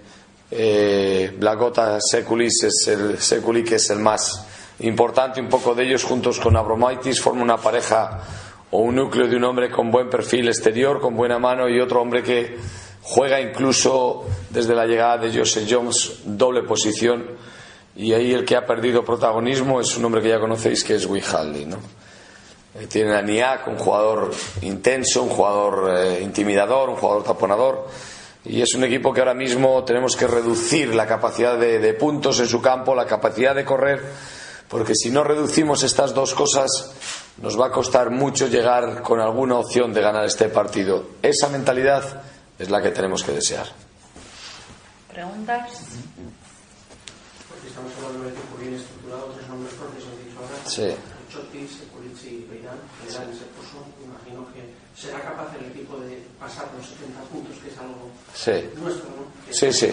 [0.50, 4.46] eh, Blagota Sekulis es el Sekulik es el más
[4.80, 8.20] importante un poco de ellos juntos con Abromaitis forma una pareja
[8.70, 12.00] o un núcleo de un hombre con buen perfil exterior con buena mano y otro
[12.00, 12.56] hombre que
[13.02, 17.26] juega incluso desde la llegada de Joseph Jones doble posición
[17.98, 21.04] y ahí el que ha perdido protagonismo es un hombre que ya conocéis que es
[21.04, 21.78] Wihaldi ¿no?
[22.78, 24.30] Eh, tienen a Niak, un jugador
[24.62, 27.88] intenso, un jugador eh, intimidador, un jugador taponador
[28.44, 32.38] y es un equipo que ahora mismo tenemos que reducir la capacidad de, de puntos
[32.38, 34.00] en su campo, la capacidad de correr
[34.68, 36.92] porque si no reducimos estas dos cosas
[37.42, 41.04] nos va a costar mucho llegar con alguna opción de ganar este partido.
[41.22, 42.22] Esa mentalidad
[42.58, 43.66] es la que tenemos que desear.
[45.12, 45.88] ¿Preguntas?
[47.68, 50.59] Estamos hablando de un equipo bien estructurado, tres nombres propios, han dicho ahora.
[50.64, 50.88] Sí.
[51.28, 56.24] Chotis, Seculici y Beirán, Beirán ese pozo, me imagino que será capaz el equipo de
[56.40, 58.81] pasar los 70 puntos, que es algo Sí.
[58.81, 59.28] nuestro, ¿no?
[59.46, 59.92] Que Sí, sí.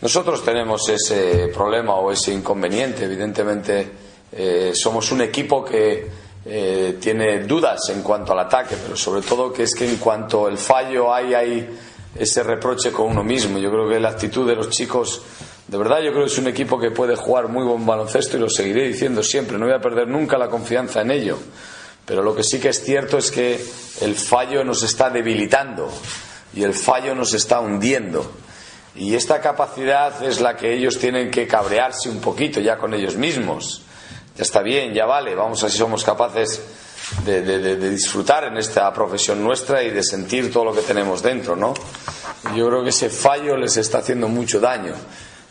[0.00, 3.04] Nosotros tenemos ese problema o ese inconveniente.
[3.04, 3.90] Evidentemente,
[4.32, 6.08] eh, somos un equipo que
[6.46, 10.46] eh, tiene dudas en cuanto al ataque, pero sobre todo que es que en cuanto
[10.46, 11.78] al fallo hay, hay
[12.16, 13.58] ese reproche con uno mismo.
[13.58, 15.22] Yo creo que la actitud de los chicos,
[15.68, 18.40] de verdad, yo creo que es un equipo que puede jugar muy buen baloncesto y
[18.40, 19.56] lo seguiré diciendo siempre.
[19.58, 21.38] No voy a perder nunca la confianza en ello.
[22.04, 23.64] Pero lo que sí que es cierto es que
[24.02, 25.90] el fallo nos está debilitando
[26.54, 28.30] y el fallo nos está hundiendo.
[28.94, 33.16] Y esta capacidad es la que ellos tienen que cabrearse un poquito ya con ellos
[33.16, 33.82] mismos.
[34.36, 36.60] Ya está bien, ya vale, vamos a ver si somos capaces
[37.24, 41.56] de, de- disfrutar en esta profesión nuestra y de sentir todo lo que tenemos dentro,
[41.56, 41.72] ¿no?
[42.54, 44.94] Yo creo que ese fallo les está haciendo mucho daño,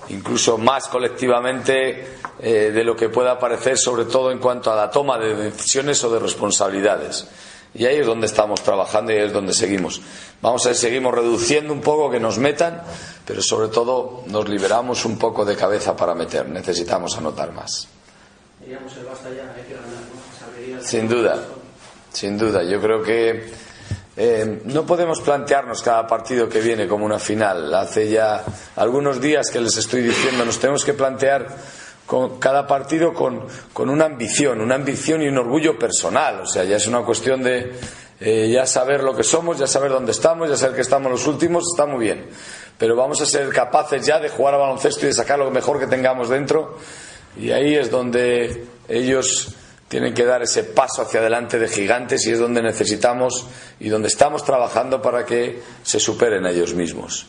[0.10, 4.90] incluso más colectivamente eh, de lo que pueda parecer, sobre todo en cuanto a la
[4.90, 7.28] toma de decisiones o de responsabilidades.
[7.76, 10.02] Y ahí es donde estamos trabajando y ahí es donde seguimos.
[10.42, 12.84] Vamos a ver, seguimos reduciendo un poco que nos metan,
[13.26, 16.48] pero sobre todo nos liberamos un poco de cabeza para meter.
[16.48, 17.88] Necesitamos anotar más.
[20.82, 21.44] Sin duda,
[22.12, 22.64] sin duda.
[22.64, 23.52] Yo creo que
[24.16, 27.74] eh, no podemos plantearnos cada partido que viene como una final.
[27.74, 28.44] Hace ya
[28.76, 31.48] algunos días que les estoy diciendo, nos tenemos que plantear
[32.06, 36.42] con cada partido con, con una ambición, una ambición y un orgullo personal.
[36.42, 37.72] O sea, ya es una cuestión de
[38.20, 41.26] eh, ya saber lo que somos, ya saber dónde estamos, ya saber que estamos los
[41.26, 42.28] últimos, está muy bien.
[42.78, 45.80] Pero vamos a ser capaces ya de jugar a baloncesto y de sacar lo mejor
[45.80, 46.78] que tengamos dentro.
[47.36, 49.56] Y ahí es donde ellos
[49.94, 53.48] tienen que dar ese paso hacia adelante de gigantes y es donde necesitamos
[53.80, 57.28] y donde estamos trabajando para que se superen a ellos mismos.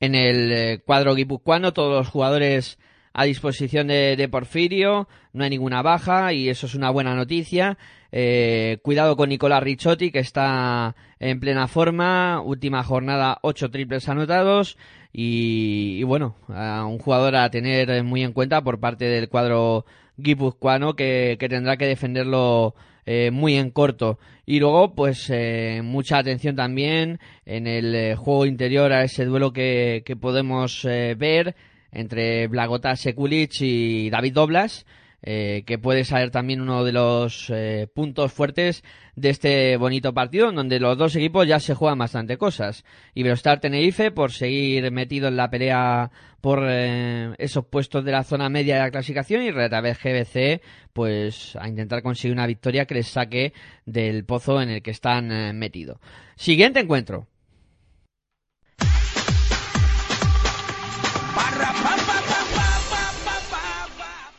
[0.00, 2.78] En el eh, cuadro guipuzcoano, todos los jugadores
[3.14, 7.78] a disposición de, Porfirio, no hay ninguna baja y eso es una buena noticia.
[8.12, 14.76] Eh, cuidado con Nicolás Ricciotti, que está en plena forma, última jornada, ocho triples anotados
[15.10, 21.36] y, bueno, un jugador a tener muy en cuenta por parte del cuadro guipuzcoano que,
[21.38, 22.74] que tendrá que defenderlo
[23.06, 24.18] eh, muy en corto.
[24.46, 29.52] Y luego, pues eh, mucha atención también en el eh, juego interior a ese duelo
[29.52, 31.54] que, que podemos eh, ver
[31.92, 34.84] entre Blagota Sekulic y David Doblas,
[35.26, 38.84] eh, que puede ser también uno de los eh, puntos fuertes
[39.16, 42.84] de este bonito partido, en donde los dos equipos ya se juegan bastante cosas.
[43.14, 46.10] Iberostar Tenerife por seguir metido en la pelea
[46.44, 50.60] por eh, esos puestos de la zona media de la clasificación y Retabel GBC
[50.92, 53.54] pues a intentar conseguir una victoria que les saque
[53.86, 55.98] del pozo en el que están eh, metidos.
[56.36, 57.28] Siguiente encuentro.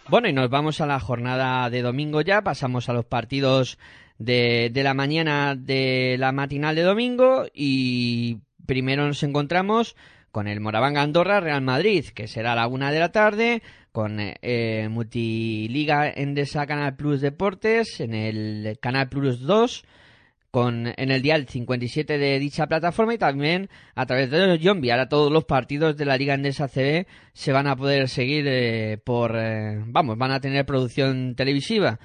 [0.07, 3.79] Bueno, y nos vamos a la jornada de domingo ya, pasamos a los partidos
[4.19, 7.47] de, de la mañana de la matinal de domingo.
[7.55, 8.37] Y
[8.67, 9.95] primero nos encontramos
[10.31, 14.17] con el Moraván Andorra Real Madrid, que será a la una de la tarde, con
[14.19, 19.85] eh, Multiliga Endesa Canal Plus Deportes, en el Canal Plus 2,
[20.55, 24.89] con, en el dial 57 de dicha plataforma y también a través de Yombi.
[24.89, 28.97] Ahora todos los partidos de la Liga Endesa CB se van a poder seguir eh,
[29.03, 31.99] por, eh, vamos, van a tener producción televisiva.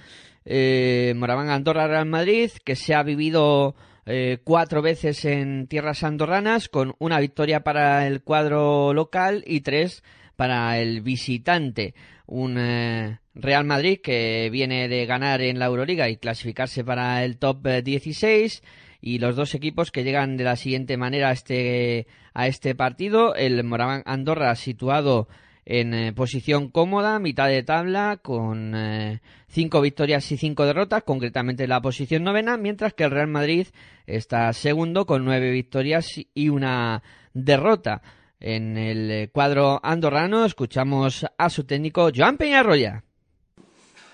[0.44, 6.68] Eh, Moraván Andorra Real Madrid, que se ha vivido eh, cuatro veces en tierras andorranas,
[6.68, 10.02] con una victoria para el cuadro local y tres
[10.34, 11.94] para el visitante.
[12.26, 17.38] Un eh, Real Madrid que viene de ganar en la Euroliga y clasificarse para el
[17.38, 18.62] top 16
[19.00, 23.34] y los dos equipos que llegan de la siguiente manera a este, a este partido.
[23.34, 25.28] El Moraván Andorra situado
[25.64, 31.64] en eh, posición cómoda, mitad de tabla, con eh, cinco victorias y cinco derrotas, concretamente
[31.64, 33.68] en la posición novena, mientras que el Real Madrid
[34.06, 38.02] está segundo con nueve victorias y una derrota.
[38.40, 43.04] En el eh, cuadro andorrano escuchamos a su técnico Joan Peñarroya.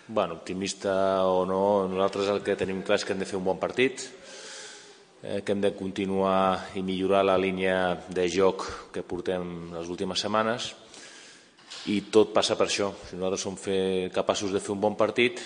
[0.09, 3.43] Bueno, optimista o no, nosaltres el que tenim clar és que hem de fer un
[3.49, 4.05] bon partit,
[5.19, 8.63] eh, que hem de continuar i millorar la línia de joc
[8.95, 10.69] que portem les últimes setmanes
[11.91, 12.93] i tot passa per això.
[13.09, 15.43] Si nosaltres som fer, capaços de fer un bon partit,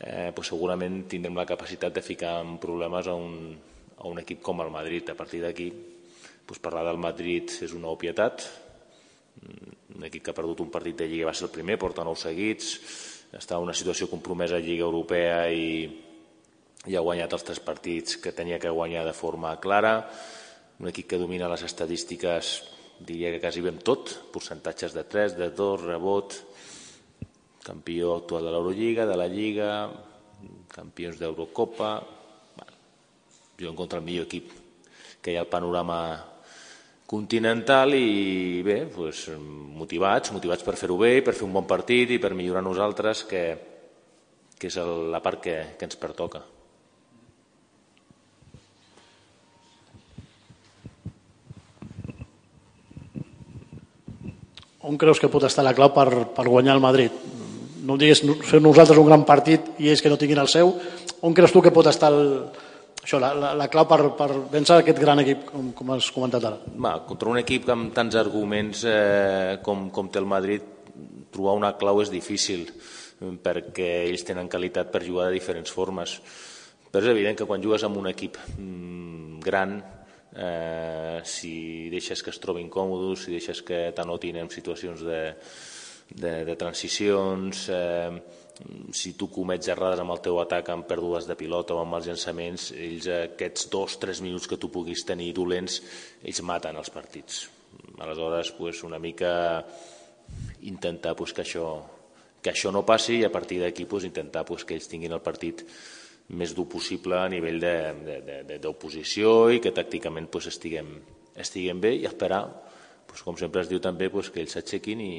[0.00, 3.52] eh, pues segurament tindrem la capacitat de ficar en problemes a un,
[3.98, 5.10] a un equip com el Madrid.
[5.12, 5.68] A partir d'aquí,
[6.46, 8.48] pues parlar del Madrid és una obvietat.
[9.92, 12.16] Un equip que ha perdut un partit de Lliga va ser el primer, porta nou
[12.16, 12.72] seguits,
[13.34, 15.86] està en una situació compromesa a Lliga Europea i,
[16.86, 19.98] i ha guanyat els tres partits que tenia que guanyar de forma clara.
[20.78, 22.56] Un equip que domina les estadístiques,
[23.00, 26.36] diria que quasi ben tot, percentatges de 3, de 2, rebot,
[27.64, 29.72] campió actual de l'Eurolliga, de la Lliga,
[30.72, 31.96] campions d'Eurocopa...
[32.56, 32.78] Bueno,
[33.58, 34.52] jo encontro el millor equip
[35.20, 35.98] que hi ha al panorama
[37.06, 39.28] continental i bé, doncs,
[39.78, 43.46] motivats, motivats per fer-ho bé, per fer un bon partit i per millorar nosaltres, que,
[44.58, 46.42] que és el, la part que, que ens pertoca.
[54.86, 57.14] On creus que pot estar la clau per, per guanyar el Madrid?
[57.86, 60.74] No em diguis fer nosaltres un gran partit i ells que no tinguin el seu.
[61.26, 62.22] On creus tu que pot estar el,
[63.02, 66.44] això, la, la, la clau per, per vèncer aquest gran equip, com, com has comentat
[66.48, 66.60] ara?
[66.76, 70.72] Va, contra un equip amb tants arguments eh, com, com té el Madrid,
[71.34, 72.66] trobar una clau és difícil
[73.16, 76.18] perquè ells tenen qualitat per jugar de diferents formes.
[76.90, 79.78] Però és evident que quan jugues amb un equip mm, gran,
[80.36, 85.20] eh, si deixes que es trobin còmodes, si deixes que t'anotin en situacions de,
[86.12, 88.44] de, de transicions, eh,
[88.92, 92.08] si tu comets errades amb el teu atac amb pèrdues de pilota o amb els
[92.08, 95.82] llançaments, ells aquests dos, tres minuts que tu puguis tenir dolents,
[96.24, 97.44] ells maten els partits.
[98.00, 99.64] Aleshores, pues, una mica
[100.62, 101.66] intentar pues, que, això,
[102.42, 105.22] que això no passi i a partir d'aquí pues, intentar pues, que ells tinguin el
[105.24, 105.66] partit
[106.36, 107.60] més dur possible a nivell
[108.62, 110.96] d'oposició i que tàcticament pues, estiguem,
[111.36, 112.46] estiguem bé i esperar,
[113.06, 115.12] pues, com sempre es diu també, pues, que ells s'aixequin i,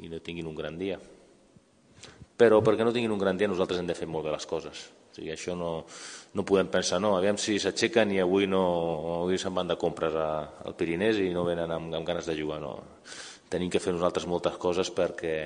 [0.00, 0.98] i no tinguin un gran dia
[2.36, 4.86] però perquè no tinguin un gran dia nosaltres hem de fer molt bé les coses.
[5.10, 5.70] O sigui, això no,
[6.36, 8.62] no podem pensar, no, aviam si s'aixequen i avui, no,
[9.22, 10.28] avui se'n van de compres a,
[10.68, 12.60] al Pirinès i no venen amb, amb ganes de jugar.
[12.60, 12.74] No.
[13.48, 15.36] Tenim que fer nosaltres moltes coses perquè,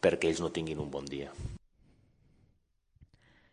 [0.00, 1.28] perquè ells no tinguin un bon dia.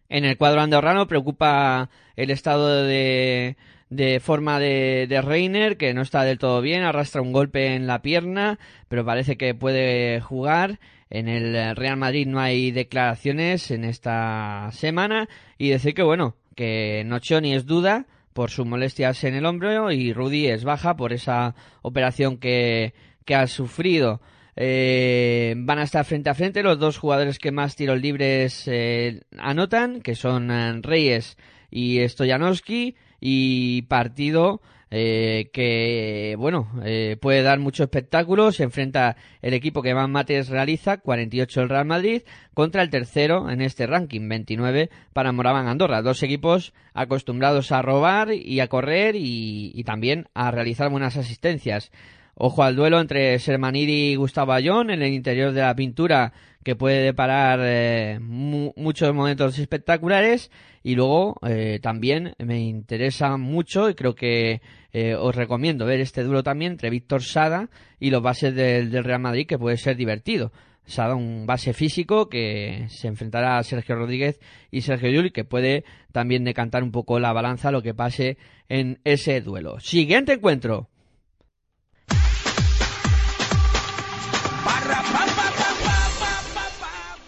[0.10, 3.58] En el cuadro andorrano preocupa el estado de,
[3.90, 7.86] de forma de, de, Reiner, que no está del todo bien, arrastra un golpe en
[7.86, 10.80] la pierna, pero parece que puede jugar.
[11.10, 17.04] En el Real Madrid no hay declaraciones en esta semana y decir que bueno, que
[17.06, 21.56] Nochoni es duda por sus molestias en el hombro y Rudy es baja por esa
[21.82, 22.94] operación que,
[23.26, 24.22] que ha sufrido.
[24.56, 29.22] Eh, van a estar frente a frente los dos jugadores que más tiros libres eh,
[29.38, 31.38] anotan, que son eh, Reyes
[31.72, 38.52] y Stojanowski, y partido eh, que bueno eh, puede dar mucho espectáculo.
[38.52, 42.24] Se enfrenta el equipo que más mates realiza 48 el Real Madrid
[42.54, 46.02] contra el tercero en este ranking 29 para Moraban Andorra.
[46.02, 51.92] Dos equipos acostumbrados a robar y a correr y, también a realizar buenas asistencias.
[52.36, 56.32] Ojo al duelo entre Sermanidi y Gustavo Ayón en el interior de la pintura
[56.64, 60.52] que puede deparar eh, mu muchos momentos espectaculares
[60.84, 66.24] y luego eh, también me interesa mucho y creo que eh, os recomiendo ver este
[66.24, 69.96] duelo también entre Víctor Sada y los bases del, del, Real Madrid que puede ser
[69.96, 70.52] divertido.
[70.86, 74.40] Sada, un base físico que se enfrentará a Sergio Rodríguez
[74.72, 78.38] y Sergio Yuli que puede también decantar un poco la balanza lo que pase
[78.70, 79.80] en ese duelo.
[79.80, 80.90] Siguiente encuentro.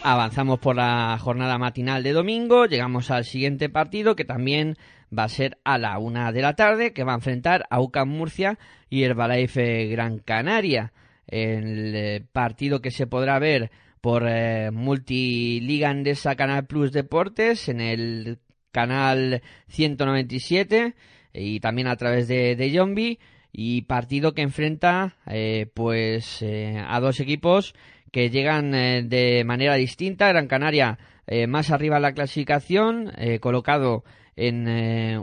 [0.03, 4.75] Avanzamos por la jornada matinal de domingo, llegamos al siguiente partido que también
[5.15, 8.09] va a ser a la una de la tarde, que va a enfrentar a UCAM
[8.09, 8.57] Murcia
[8.89, 10.91] y Herbalife Gran Canaria.
[11.27, 13.69] El eh, partido que se podrá ver
[14.01, 18.39] por eh, Multiliga Andesa Canal Plus Deportes en el
[18.71, 20.95] canal 197
[21.33, 23.19] y también a través de, de Yombi
[23.53, 27.73] y partido que enfrenta eh, pues eh, a dos equipos
[28.11, 30.27] que llegan eh, de manera distinta.
[30.27, 30.99] Gran Canaria
[31.47, 33.09] más arriba en la clasificación,
[33.39, 34.03] colocado
[34.35, 34.67] en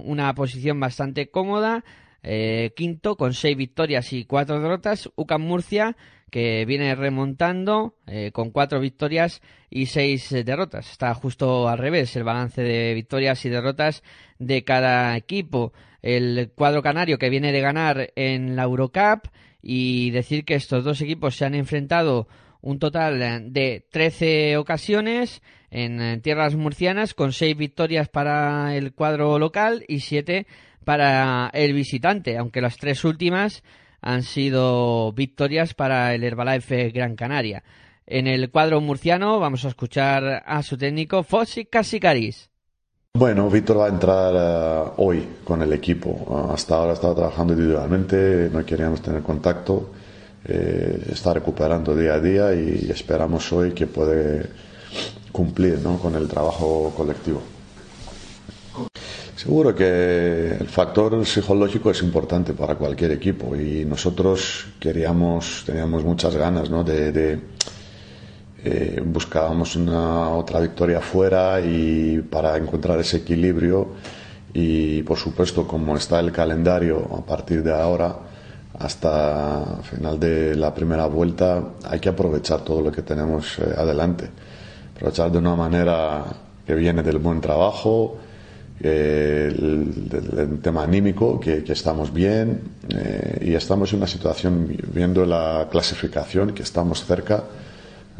[0.04, 1.84] una posición bastante cómoda.
[2.74, 5.10] quinto con seis victorias y cuatro derrotas.
[5.16, 5.96] UCAM Murcia
[6.30, 7.96] que viene remontando
[8.32, 10.90] con cuatro victorias y seis derrotas.
[10.90, 14.02] Está justo al revés el balance de victorias y derrotas
[14.38, 19.28] de cada equipo el cuadro canario que viene de ganar en la Eurocup
[19.62, 22.28] y decir que estos dos equipos se han enfrentado
[22.60, 29.84] un total de 13 ocasiones en tierras murcianas con 6 victorias para el cuadro local
[29.86, 30.46] y 7
[30.84, 33.62] para el visitante, aunque las tres últimas
[34.00, 37.62] han sido victorias para el Herbalife Gran Canaria.
[38.06, 42.48] En el cuadro murciano vamos a escuchar a su técnico Fossi Casicaris.
[43.12, 46.50] Bueno, Víctor va a entrar eh, hoy con el equipo.
[46.52, 49.90] hasta ahora estaba trabajando individualmente, no queríamos tener contacto.
[50.48, 54.46] Está recuperando día a día y esperamos hoy que puede
[55.30, 57.42] cumplir con el trabajo colectivo.
[59.36, 66.34] Seguro que el factor psicológico es importante para cualquier equipo y nosotros queríamos, teníamos muchas
[66.34, 67.40] ganas de
[68.64, 73.90] eh, buscábamos una otra victoria fuera y para encontrar ese equilibrio
[74.52, 78.16] y por supuesto como está el calendario a partir de ahora
[78.78, 84.28] hasta final de la primera vuelta hay que aprovechar todo lo que tenemos eh, adelante
[84.94, 86.24] aprovechar de una manera
[86.66, 88.18] que viene del buen trabajo
[88.80, 92.60] eh, el, tema anímico que, estamos bien
[93.40, 97.42] y estamos en una situación viendo la clasificación que estamos cerca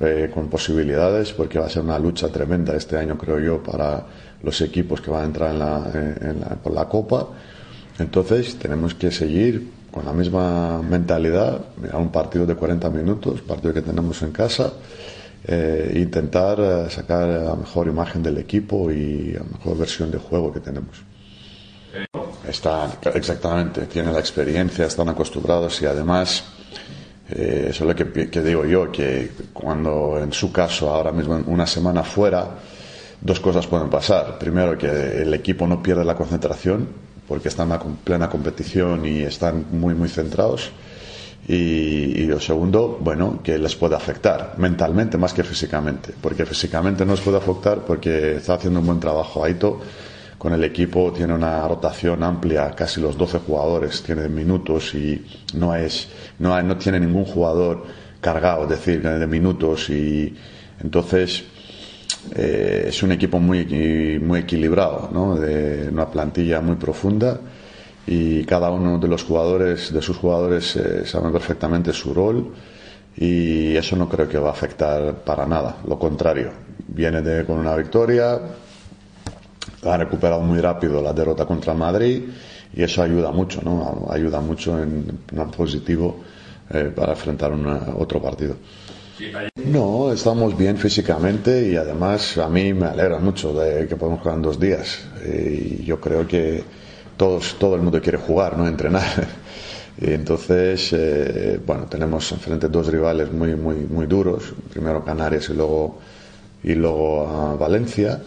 [0.01, 4.07] eh, con posibilidades porque va a ser una lucha tremenda este año, creo yo, para
[4.45, 7.27] los equipos que van a entrar en la, en la, por la Copa.
[7.99, 13.75] Entonces tenemos que seguir con la misma mentalidad, mirar un partido de 40 minutos, partido
[13.75, 14.73] que tenemos en casa,
[15.45, 20.53] eh, intentar eh, sacar la mejor imagen del equipo y la mejor versión de juego
[20.53, 21.03] que tenemos.
[22.47, 26.45] Está, exactamente, tienen la experiencia, están acostumbrados y además
[27.31, 31.67] eh, eso es lo que, digo yo, que cuando en su caso, ahora mismo una
[31.67, 32.51] semana fuera,
[33.21, 34.39] dos cosas pueden pasar.
[34.39, 39.67] Primero, que el equipo no pierde la concentración, porque están en plena competición y están
[39.71, 40.71] muy, muy centrados.
[41.47, 47.07] Y, y, lo segundo, bueno, que les puede afectar mentalmente más que físicamente, porque físicamente
[47.07, 49.81] no les puede afectar porque está haciendo un buen trabajo Aito
[50.39, 55.25] con el equipo, tiene una rotación amplia, casi los 12 jugadores, tiene minutos y
[55.55, 56.09] no es
[56.39, 57.85] no, no tiene ningún jugador
[58.21, 60.35] cargado, es decir, de minutos y
[60.81, 61.45] entonces
[62.35, 65.37] eh, es un equipo muy, muy equilibrado, ¿no?
[65.37, 67.41] de una plantilla muy profunda
[68.07, 72.53] y cada uno de los jugadores, de sus jugadores, eh, saben perfectamente su rol
[73.17, 76.51] y eso no creo que va a afectar para nada, lo contrario,
[76.89, 78.39] viene de, con una victoria,
[79.85, 82.23] ha recuperado muy rápido la derrota contra Madrid
[82.75, 84.07] y eso ayuda mucho, ¿no?
[84.11, 86.21] Ayuda mucho en plan positivo
[86.71, 87.53] eh, para enfrentar
[87.97, 88.57] otro partido.
[89.57, 94.37] No, estamos bien físicamente y además a mí me alegra mucho de que podemos jugar
[94.37, 95.01] en dos días.
[95.27, 96.63] Y yo creo que
[97.17, 99.05] todo el mundo quiere jugar, no entrenar.
[100.01, 104.55] Y entonces, eh, bueno, tenemos enfrente dos rivales muy, muy, muy duros.
[104.71, 105.99] Primero Canarias y luego,
[106.63, 108.23] y luego a Valencia.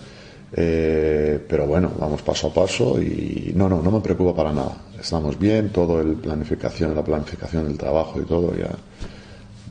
[0.54, 4.76] Eh, pero bueno, vamos paso a paso y no, no, no me preocupa para nada.
[5.00, 8.72] Estamos bien, todo el planificación, la planificación del trabajo y todo ya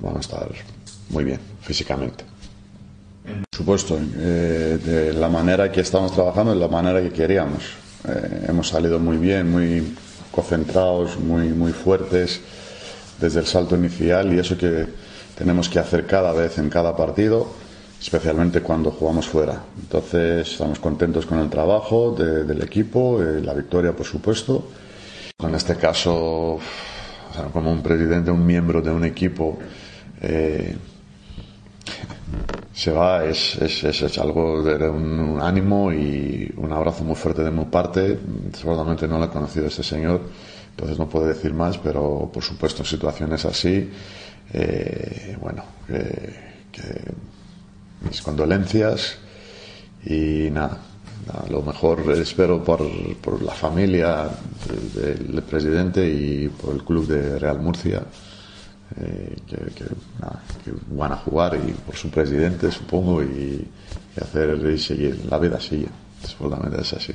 [0.01, 0.49] van a estar
[1.11, 2.25] muy bien físicamente.
[3.25, 7.65] Por supuesto, eh, de la manera que estamos trabajando, de la manera que queríamos.
[8.09, 9.95] Eh, hemos salido muy bien, muy
[10.33, 12.41] concentrados, muy, muy fuertes
[13.21, 14.87] desde el salto inicial y eso que
[15.37, 17.49] tenemos que hacer cada vez en cada partido
[18.01, 19.63] especialmente cuando jugamos fuera.
[19.79, 24.69] Entonces estamos contentos con el trabajo del equipo, eh, la victoria por supuesto.
[25.39, 26.59] En este caso,
[27.53, 29.59] como un presidente, un miembro de un equipo
[30.23, 30.77] eh,
[32.73, 37.51] se va, es, es, es, algo de un, ánimo y un abrazo muy fuerte de
[37.51, 38.19] mi parte.
[38.53, 40.23] Seguramente no lo he conocido a este señor,
[40.71, 43.91] entonces no puedo decir más, pero por supuesto en situaciones así,
[44.53, 45.65] eh, bueno,
[48.03, 49.19] mis condolencias
[50.07, 50.79] y nada,
[51.49, 52.81] lo mejor espero por,
[53.21, 54.29] por la familia
[54.95, 58.03] del, presidente y por el club de Real Murcia.
[59.01, 63.69] Eh, que, van a jugar y por su presidente supongo y,
[64.17, 65.87] y hacer y seguir la vida sigue
[66.23, 67.15] Absolutamente es así.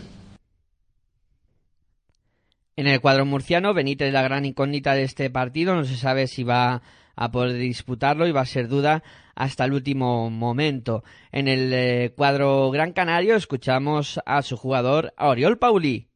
[2.77, 5.75] En el cuadro murciano, Benítez la gran incógnita de este partido.
[5.75, 6.81] No se sabe si va
[7.15, 9.03] a poder disputarlo y va a ser duda
[9.35, 11.03] hasta el último momento.
[11.31, 16.07] En el eh, cuadro Gran Canario escuchamos a su jugador, a Oriol Pauli.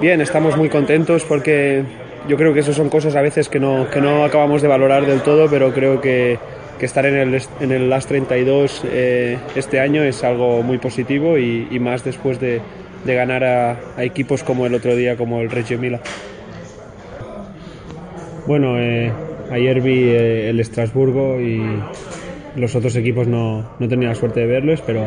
[0.00, 1.84] Bien, estamos muy contentos porque
[2.28, 5.06] yo creo que eso son cosas a veces que no, que no acabamos de valorar
[5.06, 6.38] del todo, pero creo que,
[6.80, 11.78] estar en el, en el Last 32 eh, este año es algo muy positivo y,
[11.78, 12.60] más después de,
[13.04, 16.00] de ganar a, equipos como el otro día, como el Reggio Mila.
[18.48, 19.12] Bueno, eh,
[19.52, 21.62] ayer vi eh, el Estrasburgo y
[22.56, 25.06] los otros equipos no, no tenía la suerte de verlos, pero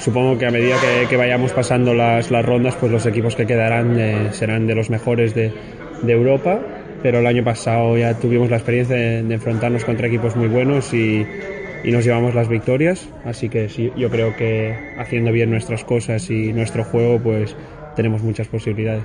[0.00, 3.46] supongo que a medida que, que vayamos pasando las, las, rondas, pues los equipos que
[3.46, 5.52] quedarán eh, serán de los mejores de,
[6.02, 6.60] de, Europa.
[7.02, 10.94] Pero el año pasado ya tuvimos la experiencia de, de enfrentarnos contra equipos muy buenos
[10.94, 11.26] y,
[11.82, 13.08] y, nos llevamos las victorias.
[13.24, 17.56] Así que sí, yo creo que haciendo bien nuestras cosas y nuestro juego, pues
[17.94, 19.04] tenemos muchas posibilidades.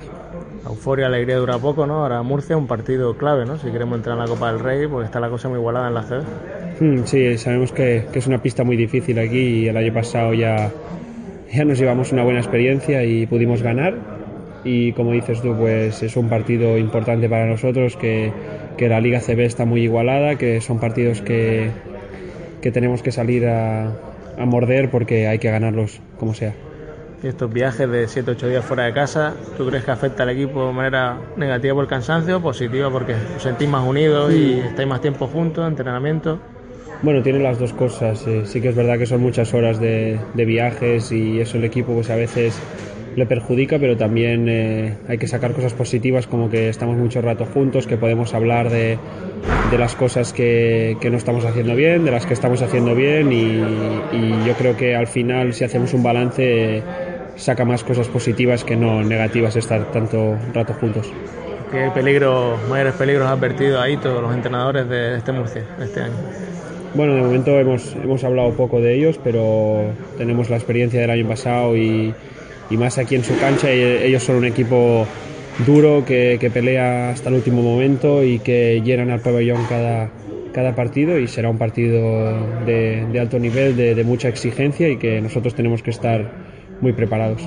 [0.64, 2.02] La euforia, alegría dura poco, ¿no?
[2.02, 3.58] Ahora Murcia un partido clave, ¿no?
[3.58, 5.94] Si queremos entrar en la Copa del Rey, porque está la cosa muy igualada en
[5.94, 6.24] la CB.
[6.80, 10.34] Hmm, sí, sabemos que, que, es una pista muy difícil aquí y el año pasado
[10.34, 10.70] ya,
[11.52, 14.17] ya nos llevamos una buena experiencia y pudimos ganar.
[14.64, 18.32] Y como dices tú, pues es un partido importante para nosotros, que,
[18.76, 21.70] que la Liga CB está muy igualada, que son partidos que,
[22.60, 23.92] que tenemos que salir a,
[24.38, 26.54] a morder porque hay que ganarlos como sea.
[27.22, 30.68] Y estos viajes de 7-8 días fuera de casa, ¿tú crees que afecta al equipo
[30.68, 34.88] de manera negativa por el cansancio o positiva porque os sentís más unidos y estáis
[34.88, 36.38] más tiempo juntos, entrenamiento?
[37.02, 38.24] Bueno, tiene las dos cosas.
[38.26, 41.64] Eh, sí que es verdad que son muchas horas de, de, viajes y eso el
[41.64, 42.60] equipo pues a veces
[43.18, 47.44] le perjudica, pero también eh, hay que sacar cosas positivas como que estamos mucho rato
[47.44, 48.98] juntos, que podemos hablar de,
[49.70, 53.32] de las cosas que, que, no estamos haciendo bien, de las que estamos haciendo bien
[53.32, 53.60] y,
[54.12, 56.82] y yo creo que al final si hacemos un balance
[57.36, 61.12] saca más cosas positivas que no negativas estar tanto rato juntos.
[61.70, 66.14] ¿Qué peligro, mayores peligros ha advertido ahí todos los entrenadores de este Murcia este año?
[66.94, 71.28] Bueno, de momento hemos, hemos hablado poco de ellos, pero tenemos la experiencia del año
[71.28, 72.14] pasado y,
[72.70, 73.70] y más aquí en su cancha.
[73.70, 75.06] Ellos son un equipo
[75.66, 80.10] duro que, que, pelea hasta el último momento y que llenan al pabellón cada,
[80.52, 82.00] cada partido y será un partido
[82.64, 86.30] de, alto nivel, de, de mucha exigencia y que nosotros tenemos que estar
[86.80, 87.42] muy preparados.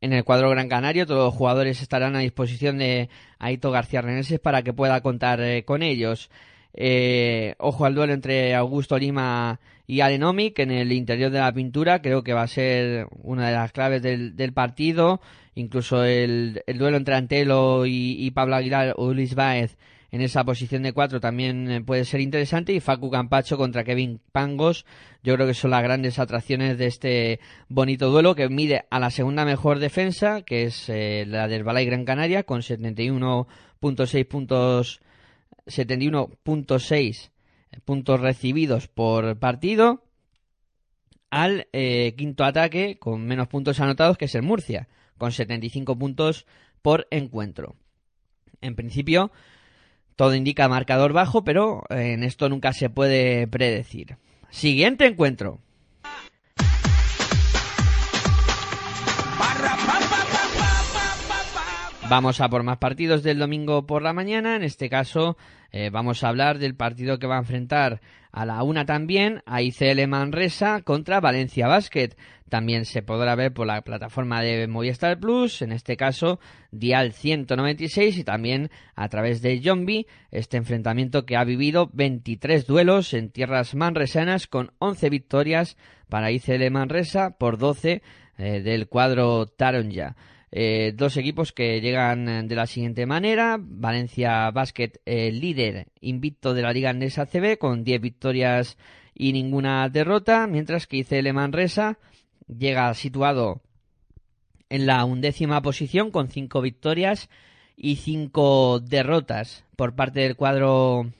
[0.00, 4.38] En el cuadro Gran Canario todos los jugadores estarán a disposición de Aito García Reneses
[4.38, 6.30] para que pueda contar eh, con ellos.
[6.74, 12.02] Eh, ojo al duelo entre Augusto Lima y Alenomic en el interior de la pintura.
[12.02, 15.20] Creo que va a ser una de las claves del, partido.
[15.54, 19.76] Incluso el, el, duelo entre Antelo y, y Pablo Aguilar o Luis Baez
[20.10, 24.20] en esa posición de cuatro también eh, puede ser interesante y Facu Campacho contra Kevin
[24.32, 24.86] Pangos
[25.22, 29.10] yo creo que son las grandes atracciones de este bonito duelo que mide a la
[29.10, 35.00] segunda mejor defensa que es eh, la del Balay Gran Canaria con 71.6 puntos
[35.66, 37.30] 71.6
[37.84, 40.04] puntos recibidos por partido
[41.30, 44.88] al eh, quinto ataque con menos puntos anotados que es el Murcia
[45.18, 46.46] con 75 puntos
[46.82, 47.76] por encuentro
[48.60, 49.30] en principio
[50.16, 54.16] todo indica marcador bajo, pero en esto nunca se puede predecir.
[54.48, 55.60] Siguiente encuentro.
[62.08, 64.56] Vamos a por más partidos del domingo por la mañana.
[64.56, 65.36] En este caso,
[65.72, 68.00] eh, vamos a hablar del partido que va a enfrentar
[68.32, 72.10] a la una también a ICL Manresa contra Valencia Basket.
[72.50, 76.38] También se podrá ver por la plataforma de Movistar Plus, en este caso
[76.70, 83.14] Dial 196 y también a través de Jombi, este enfrentamiento que ha vivido 23 duelos
[83.14, 85.76] en tierras manresanas con 11 victorias
[86.08, 88.02] para ICL Manresa por 12
[88.38, 90.14] eh, del cuadro Taronja.
[90.52, 93.56] Eh, dos equipos que llegan de la siguiente manera.
[93.60, 98.78] Valencia Basket, eh, líder invicto de la Liga Andesa CB, con 10 victorias
[99.14, 101.98] y ninguna derrota, mientras que ICL Manresa
[102.46, 103.62] llega situado
[104.68, 107.28] en la undécima posición con 5 victorias
[107.76, 111.10] y 5 derrotas por parte del cuadro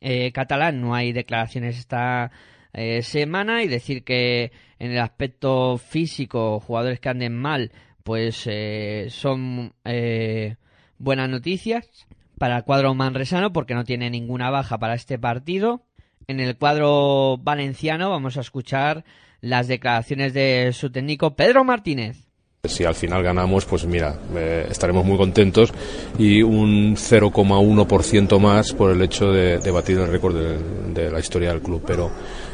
[0.00, 0.80] eh, catalán.
[0.80, 2.32] No hay declaraciones esta
[2.72, 7.72] eh, semana y decir que en el aspecto físico, jugadores que anden mal,
[8.02, 10.56] pues eh, son eh,
[10.98, 11.86] buenas noticias
[12.38, 15.82] para el cuadro manresano porque no tiene ninguna baja para este partido.
[16.26, 19.04] En el cuadro valenciano vamos a escuchar
[19.40, 22.28] las declaraciones de su técnico Pedro Martínez.
[22.64, 25.72] Si al final ganamos, pues mira, eh, estaremos muy contentos
[26.16, 30.58] y un 0,1% más por el hecho de, batir el récord de,
[30.94, 31.82] de, la historia del club.
[31.84, 32.12] Pero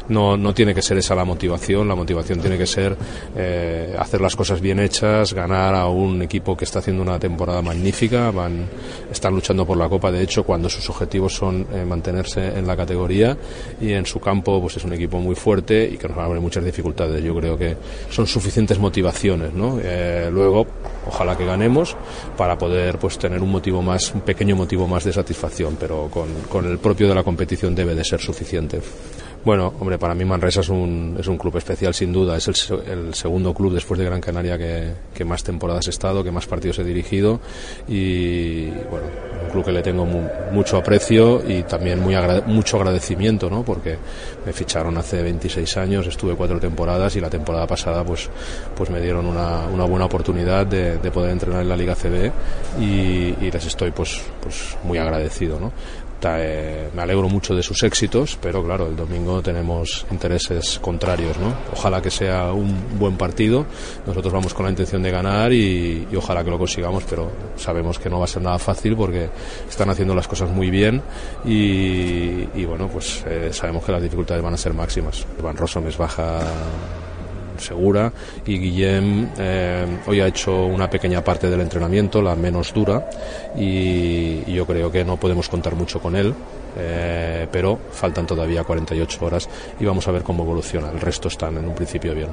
[0.09, 2.95] no, no tiene que ser esa la motivación, la motivación tiene que ser
[3.35, 7.61] eh, hacer las cosas bien hechas, ganar a un equipo que está haciendo una temporada
[7.61, 8.67] magnífica, van,
[9.11, 12.75] están luchando por la Copa, de hecho, cuando sus objetivos son eh, mantenerse en la
[12.75, 13.37] categoría
[13.79, 16.25] y en su campo pues es un equipo muy fuerte y que nos va a
[16.25, 17.23] haber muchas dificultades.
[17.23, 17.77] Yo creo que
[18.09, 19.79] son suficientes motivaciones, ¿no?
[19.81, 20.67] Eh, luego,
[21.07, 21.95] ojalá que ganemos
[22.37, 26.27] para poder pues tener un motivo más, un pequeño motivo más de satisfacción, pero con,
[26.49, 28.79] con el propio de la competición debe de ser suficiente.
[29.45, 32.35] Bueno, hombre, para mí Manresa es un, es un club especial sin duda.
[32.35, 36.31] Es el, segundo club después de Gran Canaria que, que, más temporadas he estado, que
[36.31, 37.39] más partidos he dirigido
[37.87, 39.07] y bueno,
[39.45, 42.15] un club que le tengo mu mucho aprecio y también muy
[42.47, 43.63] mucho agradecimiento, ¿no?
[43.63, 43.97] Porque
[44.45, 48.29] me ficharon hace 26 años, estuve cuatro temporadas y la temporada pasada pues,
[48.75, 52.31] pues me dieron una, una buena oportunidad de, de, poder entrenar en la Liga CB
[52.79, 55.71] y, y les estoy pues, pues muy agradecido, ¿no?
[56.21, 61.53] Eh, me alegro mucho de sus éxitos, pero claro, el domingo tenemos intereses contrarios, ¿no?
[61.71, 63.65] Ojalá que sea un buen partido,
[64.05, 68.09] nosotros vamos con la intención de ganar y, ojalá que lo consigamos, pero sabemos que
[68.09, 69.29] no va a ser nada fácil porque
[69.69, 71.01] están haciendo las cosas muy bien
[71.45, 75.25] y, y bueno, pues eh, sabemos que las dificultades van a ser máximas.
[75.41, 76.39] Van Rossum es baja
[77.59, 78.11] segura
[78.45, 83.09] y Guillem eh, hoy ha hecho una pequeña parte del entrenamiento, la menos dura
[83.55, 86.33] y, yo creo que no podemos contar mucho con él.
[86.77, 89.49] Eh, pero faltan todavía 48 horas
[89.79, 90.91] y vamos a ver cómo evoluciona.
[90.91, 92.29] El resto están en un principio bien.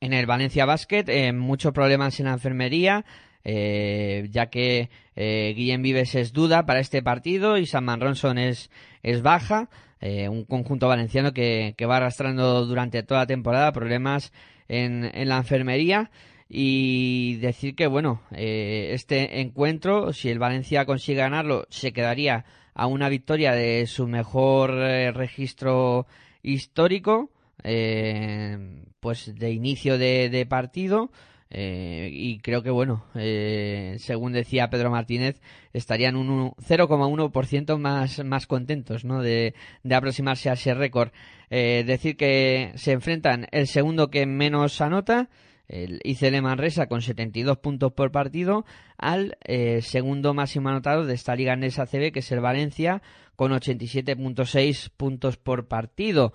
[0.00, 3.04] En el Valencia Basket, eh, muchos problemas en la enfermería,
[3.44, 8.70] ya que Guillem Vives es duda para este partido y Sam Ronson es,
[9.02, 9.68] es baja.
[10.00, 14.32] Eh, un conjunto valenciano que, que, va arrastrando durante toda la temporada problemas
[14.68, 16.10] en, en la enfermería.
[16.48, 22.86] Y decir que bueno eh, este encuentro si el Valencia consigue ganarlo se quedaría a
[22.86, 26.06] una victoria de su mejor eh, registro
[26.44, 27.30] histórico
[27.64, 31.10] eh, pues de inicio de, de partido
[31.58, 35.40] eh, y creo que, bueno, eh, según decía Pedro Martínez,
[35.72, 39.22] estarían un 0,1% más, más contentos ¿no?
[39.22, 41.12] de, de aproximarse a ese récord.
[41.48, 45.30] Eh, decir que se enfrentan el segundo que menos anota,
[45.66, 48.66] el ICL Manresa con 72 puntos por partido,
[48.98, 49.38] al
[49.80, 53.00] segundo máximo anotado de esta liga Andesa ACB, que es el Valencia,
[53.34, 56.34] con 87.6 puntos por partido.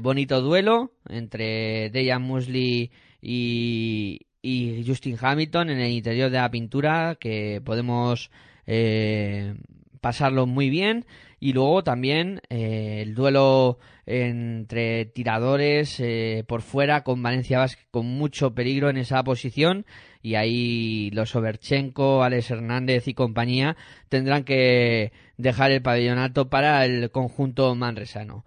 [0.00, 2.90] Bonito duelo entre Dejan Musli
[3.22, 8.30] y, y, Justin Hamilton en el interior de la pintura que podemos
[8.66, 9.54] eh,
[10.00, 11.06] pasarlo muy bien.
[11.40, 18.06] Y luego también eh, el duelo entre tiradores eh, por fuera con Valencia Vázquez con
[18.06, 19.86] mucho peligro en esa posición.
[20.22, 23.76] Y ahí los Overchenko, Alex Hernández y compañía
[24.08, 28.44] tendrán que dejar el pabellón alto para el conjunto manresano.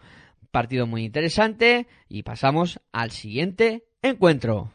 [0.51, 4.71] Partido muy interesante y pasamos al siguiente encuentro.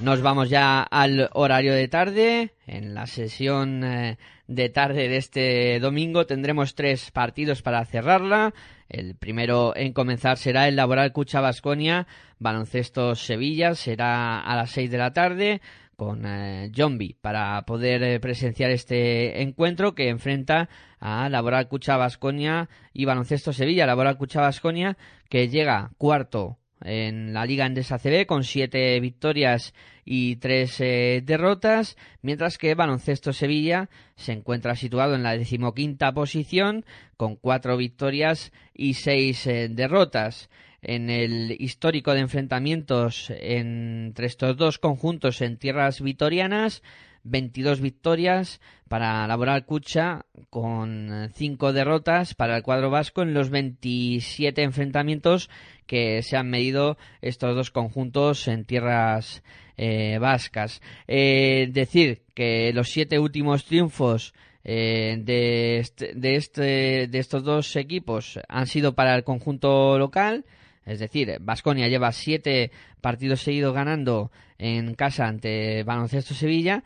[0.00, 2.50] Nos vamos ya al horario de tarde.
[2.66, 8.52] En la sesión eh, de tarde de este domingo tendremos tres partidos para cerrarla.
[8.88, 12.06] El primero en comenzar será el Laboral Cucha Basconia,
[12.38, 15.62] Baloncesto Sevilla, será a las seis de la tarde
[15.96, 20.68] con eh, Jombi para poder eh, presenciar este encuentro que enfrenta
[21.00, 23.86] a Laboral Cucha Basconia y Baloncesto Sevilla.
[23.86, 24.96] Laboral Cucha Basconia
[25.28, 29.74] que llega cuarto en la Liga Endesa CB con siete victorias
[30.04, 36.84] y tres eh, derrotas, mientras que Baloncesto Sevilla se encuentra situado en la decimoquinta posición
[37.16, 40.50] con cuatro victorias y seis eh, derrotas
[40.84, 46.82] en el histórico de enfrentamientos entre estos dos conjuntos en tierras vitorianas.
[47.24, 54.62] 22 victorias para Laboral Cucha con 5 derrotas para el cuadro vasco en los 27
[54.62, 55.48] enfrentamientos
[55.86, 59.42] que se han medido estos dos conjuntos en tierras
[59.76, 60.80] eh, vascas.
[61.08, 67.74] Eh, decir que los siete últimos triunfos eh, de, este, de, este, de estos dos
[67.76, 70.44] equipos han sido para el conjunto local.
[70.86, 72.70] Es decir, Vasconia lleva siete
[73.00, 76.84] partidos seguidos ganando en casa ante Baloncesto Sevilla.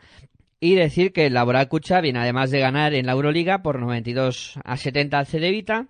[0.61, 4.59] Y decir que el Laboral Cucha viene además de ganar en la Euroliga por 92
[4.63, 5.87] a 70 al Cedevita.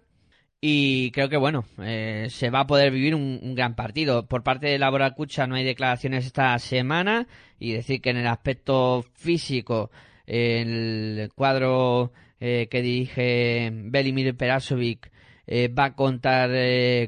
[0.62, 4.28] Y creo que bueno, eh, se va a poder vivir un, gran partido.
[4.28, 7.28] Por parte de Laboral Cucha no hay declaraciones esta semana.
[7.60, 9.89] Y decir que en el aspecto físico,
[10.28, 15.12] el cuadro eh, que dirige Belimir Perasovic
[15.49, 16.51] va a contar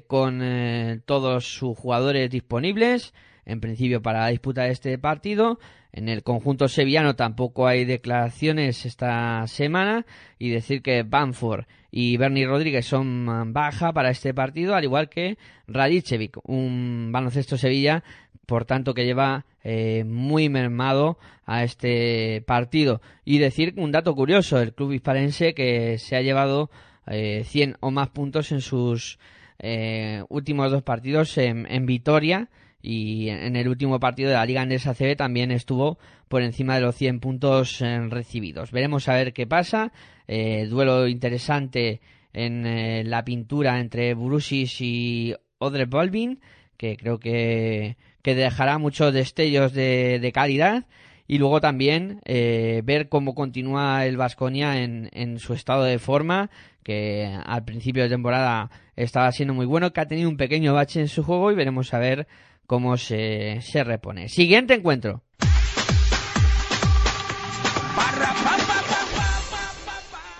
[0.07, 0.41] con
[1.05, 3.13] todos sus jugadores disponibles,
[3.45, 5.59] en principio para la disputa de este partido.
[5.93, 10.05] En el conjunto sevillano tampoco hay declaraciones esta semana
[10.39, 15.37] y decir que Banford y Bernie Rodríguez son baja para este partido, al igual que
[15.67, 18.03] Radicevic, un baloncesto Sevilla,
[18.45, 23.01] por tanto que lleva eh, muy mermado a este partido.
[23.25, 26.71] Y decir un dato curioso, el club hispalense que se ha llevado
[27.07, 29.19] eh, 100 o más puntos en sus
[29.59, 32.49] eh, últimos dos partidos en, en Vitoria
[32.81, 36.81] y en el último partido de la Liga Andesa CB también estuvo por encima de
[36.81, 38.71] los 100 puntos eh, recibidos.
[38.71, 39.91] Veremos a ver qué pasa.
[40.27, 42.01] Eh, duelo interesante
[42.33, 46.39] en la pintura entre Brusis y Odre Bolvin,
[46.77, 50.85] que creo que, que dejará muchos destellos de, de calidad.
[51.31, 56.49] Y luego también ver cómo continúa el Vasconia en, en su estado de forma,
[56.83, 60.99] que al principio de temporada estaba siendo muy bueno, que ha tenido un pequeño bache
[60.99, 62.27] en su juego y veremos a ver
[62.67, 64.27] cómo se, se repone.
[64.27, 65.23] Siguiente encuentro.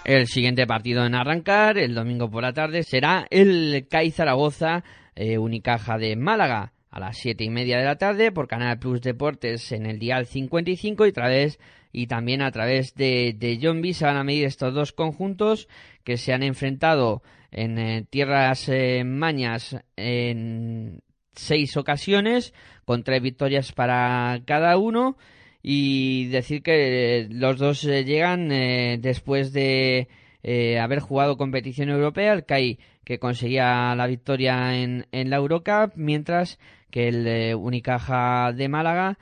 [0.03, 4.83] El siguiente partido en arrancar, el domingo por la tarde, será el CAI Zaragoza
[5.15, 9.01] eh, Unicaja de Málaga a las siete y media de la tarde por Canal Plus
[9.01, 11.59] Deportes en el dial 55 y, través,
[11.91, 15.67] y también a través de, de John B se van a medir estos dos conjuntos
[16.03, 21.01] que se han enfrentado en eh, tierras eh, mañas en
[21.33, 22.53] seis ocasiones,
[22.85, 25.17] con tres victorias para cada uno.
[25.63, 30.07] Y decir que los dos eh, llegan eh, después de
[30.43, 35.93] eh, haber jugado competición europea, el CAI que conseguía la victoria en, en la Eurocup,
[35.95, 36.59] mientras
[36.91, 39.17] que el Unicaja de Málaga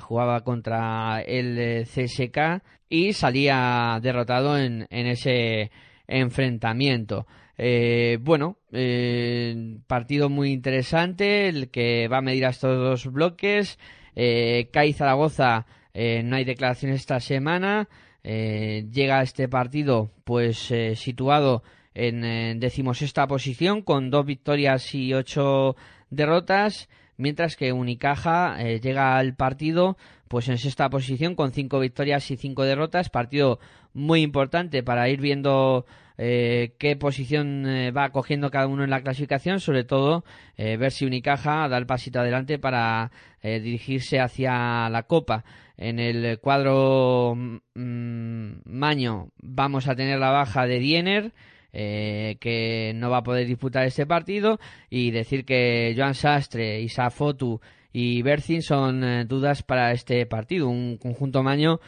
[0.00, 2.62] jugaba contra el CSK
[2.94, 5.72] y salía derrotado en, ese
[6.06, 7.26] enfrentamiento.
[7.58, 13.78] Eh, bueno, eh, partido muy interesante, el que va a medir a estos dos bloques.
[14.14, 17.88] Eh, CAI Zaragoza, eh, no hay declaraciones esta semana.
[18.22, 21.62] llega a este partido, pues situado
[21.94, 25.76] en decimosexta posición, con dos victorias y ocho
[26.10, 29.96] derrotas mientras que Unicaja llega al partido
[30.28, 33.60] pues en sexta posición con cinco victorias y cinco derrotas, partido
[33.92, 35.86] muy importante para ir viendo
[36.16, 40.24] eh, qué posición eh, va cogiendo cada uno en la clasificación, sobre todo
[40.56, 43.10] eh, ver si Unicaja da el pasito adelante para
[43.42, 45.44] dirigirse hacia la Copa.
[45.76, 51.32] En el cuadro mm, Maño vamos a tener la baja de Diener.
[51.74, 57.60] Que no va a poder disputar este partido y decir que Joan Sastre, Isa Fotu
[57.92, 60.68] y Bercin son dudas para este partido.
[60.68, 61.80] Un conjunto maño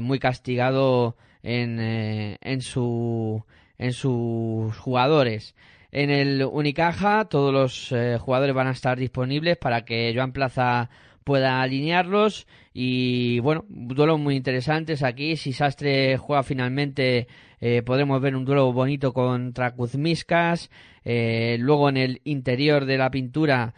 [0.00, 1.80] muy castigado en,
[2.40, 3.44] en su
[3.82, 5.54] en sus jugadores.
[5.90, 10.88] En el Unicaja todos los eh, jugadores van a estar disponibles para que Joan Plaza
[11.24, 15.36] pueda alinearlos y bueno, duelos muy interesantes aquí.
[15.36, 17.26] Si Sastre juega finalmente
[17.62, 20.70] eh, podremos ver un duelo bonito contra Kuzmiskas.
[21.02, 23.72] Eh, luego en el interior de la pintura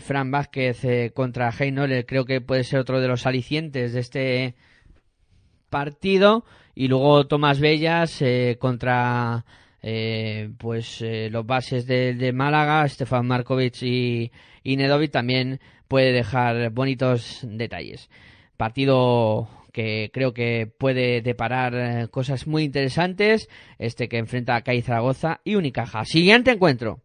[0.00, 4.54] Fran Vázquez contra Heinoler creo que puede ser otro de los alicientes de este
[5.70, 9.44] partido y luego Tomás Bellas eh, contra
[9.82, 14.30] eh, pues eh, los bases de, Málaga, Stefan Markovic y,
[14.62, 18.10] y Nedovic también puede dejar bonitos detalles.
[18.56, 23.48] Partido que creo que puede deparar cosas muy interesantes,
[23.78, 26.04] este que enfrenta a CAI Zaragoza y Unicaja.
[26.04, 27.02] Siguiente encuentro.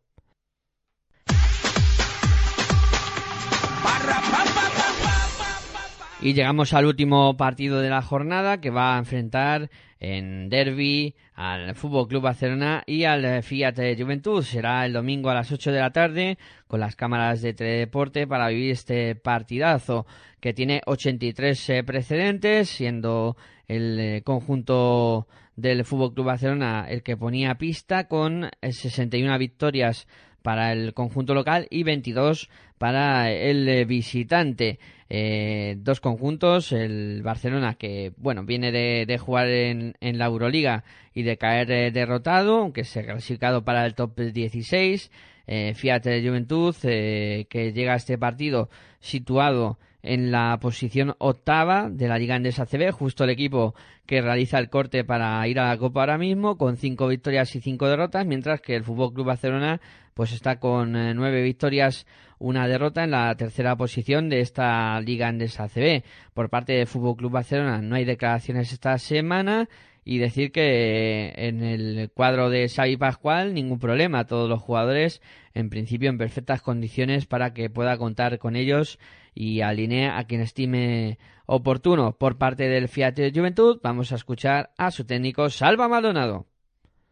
[6.21, 9.69] Y llegamos al último partido de la jornada que va a enfrentar
[10.13, 14.43] en derby al Fútbol Club Barcelona y al Fiat Juventud.
[14.43, 16.37] Será el domingo a las 8 de la tarde
[16.67, 20.05] con las cámaras de Teledeporte para vivir este partidazo
[20.39, 23.35] que tiene 83 eh, precedentes, siendo
[23.67, 30.07] el eh, conjunto del Fútbol Club Barcelona el que ponía pista con 61 eh, victorias
[30.45, 34.77] para el conjunto local y 22 para el visitante.
[35.09, 40.83] Eh, dos conjuntos, el Barcelona que bueno viene de, jugar en, la Euroliga
[41.15, 45.09] y de caer eh, derrotado, aunque se ha clasificado para el top 16.
[45.47, 48.69] Eh, Fiat Juventud que llega a este partido
[48.99, 53.73] situado en la posición octava de la Liga Andesa CB, justo el equipo
[54.05, 57.61] que realiza el corte para ir a la Copa ahora mismo, con cinco victorias y
[57.61, 59.81] cinco derrotas, mientras que el Fútbol Club Barcelona
[60.13, 62.05] pues está con eh, nueve victorias,
[62.37, 66.03] una derrota en la tercera posición de esta Liga Andesa CB.
[66.33, 69.67] Por parte del Fútbol Club Barcelona no hay declaraciones esta semana
[70.05, 75.21] y decir que en el cuadro de Xavi Pascual ningún problema, todos los jugadores
[75.55, 78.99] en principio en perfectas condiciones para que pueda contar con ellos
[79.35, 82.17] y alinee a quien estime oportuno.
[82.17, 86.47] Por parte del Fiat Juventud vamos a escuchar a su técnico Salva Maldonado.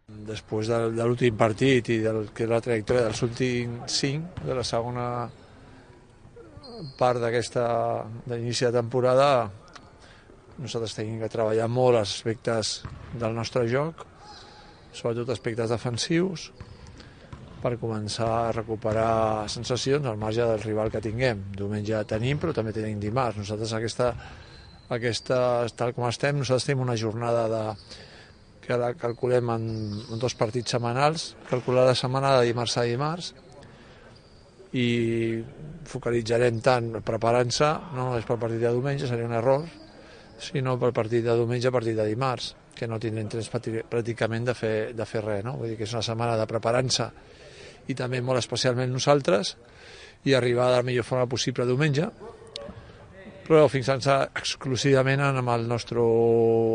[0.08, 4.66] Després de, de l'últim partit i del que la trajectòria dels últims cinc de la
[4.68, 5.08] segona
[7.00, 7.64] part d'aquesta
[8.28, 9.30] d'inici de temporada
[10.60, 12.74] nosaltres tenim que treballar molt els aspectes
[13.16, 14.04] del nostre joc
[14.92, 16.52] sobretot aspectes defensius
[17.64, 21.46] per començar a recuperar sensacions al marge del rival que tinguem.
[21.56, 23.40] Diumenge tenim, però també tenim dimarts.
[23.40, 24.10] Nosaltres aquesta,
[24.92, 25.38] aquesta
[25.80, 27.64] tal com estem, nosaltres tenim una jornada de,
[28.64, 29.70] que ara calculem en,
[30.12, 33.32] en dos partits setmanals, calcular la setmana de dimarts a dimarts,
[34.74, 34.88] i
[35.88, 39.68] focalitzarem tant preparant-se, no només pel partit de diumenge, seria un error,
[40.42, 44.56] sinó pel partit de diumenge a partit de dimarts, que no tindrem temps pràcticament de
[44.58, 45.60] fer, de fer res, no?
[45.60, 47.12] Vull dir que és una setmana de preparant-se
[47.88, 49.56] i també molt especialment nosaltres
[50.24, 52.08] i arribar de la millor forma possible diumenge
[53.44, 56.04] però fixant-se exclusivament amb el nostre,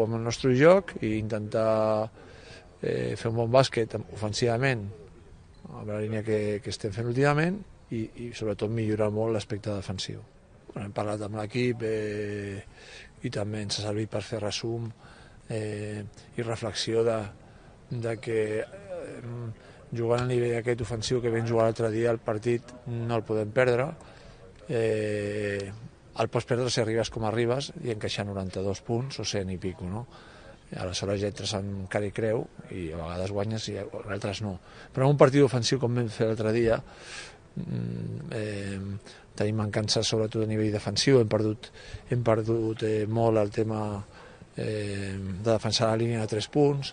[0.04, 2.09] amb el nostre joc i intentar
[2.82, 4.84] eh, fer un bon bàsquet ofensivament
[5.68, 7.59] amb la línia que, que estem fent últimament
[7.96, 10.20] i, i sobretot millorar molt l'aspecte defensiu.
[10.76, 12.61] Hem parlat amb l'equip eh,
[13.24, 14.90] i també ens ha servit per fer resum
[15.48, 16.04] eh,
[16.36, 17.18] i reflexió de,
[17.90, 19.22] de que eh,
[19.93, 23.53] jugant a nivell aquest ofensiu que vam jugar l'altre dia, el partit no el podem
[23.55, 23.91] perdre.
[24.68, 25.70] Eh,
[26.18, 29.86] el pots perdre si arribes com arribes i encaixar 92 punts o 100 i pico,
[29.89, 30.07] no?
[30.76, 32.43] Aleshores ja entres en cara i creu
[32.74, 34.59] i a vegades guanyes i altres no.
[34.93, 38.80] Però en un partit ofensiu com vam fer l'altre dia mm, eh,
[39.39, 41.70] tenim mancances sobretot a nivell defensiu, hem perdut,
[42.11, 43.82] hem perdut eh, molt el tema
[44.59, 46.93] eh, de defensar la línia de 3 punts,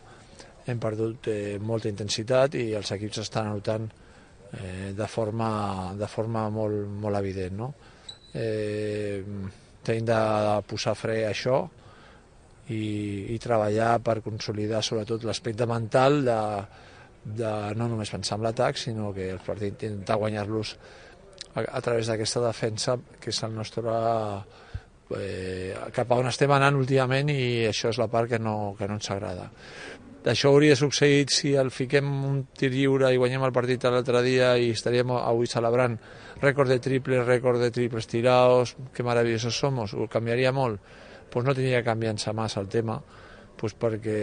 [0.66, 6.47] hem perdut eh, molta intensitat i els equips estan anotant eh, de, forma, de forma
[6.49, 7.57] molt, molt evident.
[7.59, 7.72] No?
[8.34, 9.22] Eh,
[9.86, 10.20] tenim de
[10.68, 11.61] posar fre a això
[12.74, 16.39] i, i treballar per consolidar sobretot l'aspecte mental de,
[17.26, 20.76] de no només pensar en l'atac, sinó que els partits intentar guanyar-los
[21.53, 23.93] a, a través d'aquesta defensa, que és el nostre
[25.13, 28.89] eh, cap a on estem anant últimament i això és la part que no, que
[28.89, 29.51] no ens agrada.
[30.26, 34.55] Això hauria succeït si el fiquem un tir lliure i guanyem el partit l'altre dia
[34.57, 35.99] i estaríem avui celebrant.
[36.41, 40.82] Rècord de triples, rècord de triples tirados, que maravillosos somos, ho canviaria molt.
[41.30, 42.97] Pues no tindria que canviar-se massa el tema,
[43.55, 44.17] pues perquè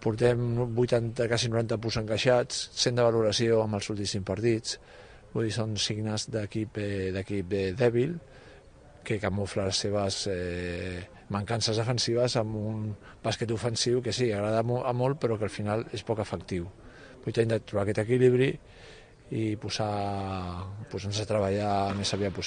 [0.00, 4.78] portem 80, quasi 90 punts encaixats, 100 de valoració amb els últims partits,
[5.34, 8.16] vull dir, són signes d'equip eh, dèbil,
[9.04, 12.82] que camufla les seves eh, mancances defensives amb un
[13.24, 16.68] bàsquet ofensiu que sí, agrada a molt però que al final és poc efectiu.
[17.24, 18.52] Vull tenir de trobar aquest equilibri
[19.36, 19.88] i posar,
[20.90, 22.38] posar-nos a treballar més aviat.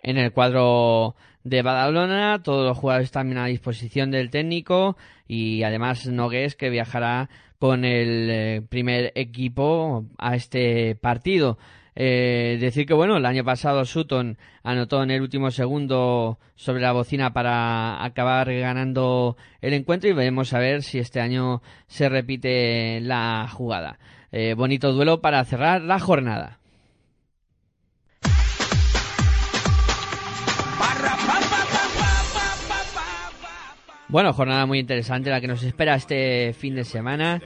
[0.00, 6.06] En el cuadro de Badalona, todos los jugadores están a disposición del técnico y además
[6.06, 7.28] Nogués que viajará
[7.58, 11.58] con el eh, primer equipo a este partido.
[12.00, 16.92] Eh, decir que bueno, el año pasado Sutton anotó en el último segundo sobre la
[16.92, 23.00] bocina para acabar ganando el encuentro y veremos a ver si este año se repite
[23.00, 23.98] la jugada.
[24.30, 26.60] Eh, bonito duelo para cerrar la jornada.
[34.06, 37.42] Bueno, jornada muy interesante la que nos espera este fin de semana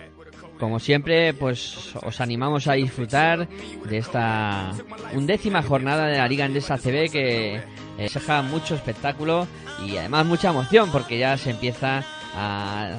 [0.62, 4.70] como siempre, pues os animamos a disfrutar de esta
[5.12, 7.62] undécima jornada de la Liga Endesa CB que eh,
[7.98, 9.48] deja mucho espectáculo
[9.84, 12.04] y además mucha emoción porque ya se empieza
[12.36, 12.92] a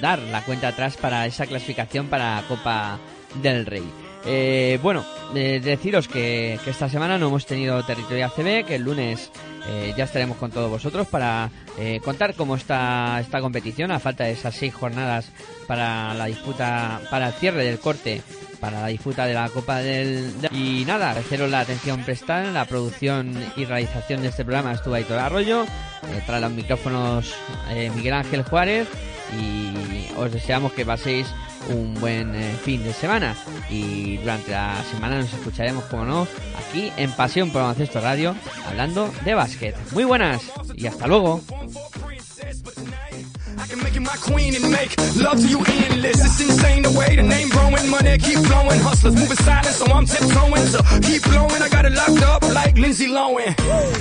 [0.00, 2.98] dar la cuenta atrás para esa clasificación para Copa
[3.40, 3.88] del Rey.
[4.24, 8.82] Eh, bueno, eh, deciros que, que, esta semana no hemos tenido territorio ACB, que el
[8.82, 9.30] lunes
[9.68, 14.24] eh, ya estaremos con todos vosotros para eh, contar cómo está esta competición a falta
[14.24, 15.30] de esas seis jornadas
[15.66, 18.22] para la disputa, para el cierre del corte,
[18.60, 20.32] para la disputa de la Copa del...
[20.52, 24.72] Y nada, agradeceros la atención prestada, la producción y realización de este programa.
[24.72, 27.34] Estuvo ahí el Arroyo, eh, tras los micrófonos
[27.94, 28.86] Miguel Ángel Juárez
[29.40, 31.26] y os deseamos que paséis
[31.68, 33.36] un buen eh, fin de semana
[33.70, 36.26] y durante la semana nos escucharemos, como no,
[36.58, 38.34] aquí en Pasión por Baloncesto Radio,
[38.68, 39.76] hablando de básquet.
[39.92, 40.42] Muy buenas
[40.74, 41.40] y hasta luego.
[43.58, 43.80] I'm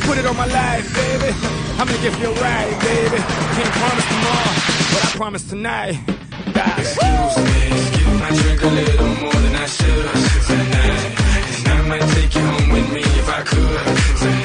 [0.06, 1.34] put it on my life, baby.
[1.80, 3.18] I'ma give you a baby.
[3.56, 4.54] Can't promise tomorrow,
[4.92, 6.25] but I promise tonight.
[6.56, 8.22] Excuse me, excuse me.
[8.22, 10.10] I drink a little more than I should
[10.48, 11.16] tonight.
[11.58, 14.45] And I might take you home with me if I could.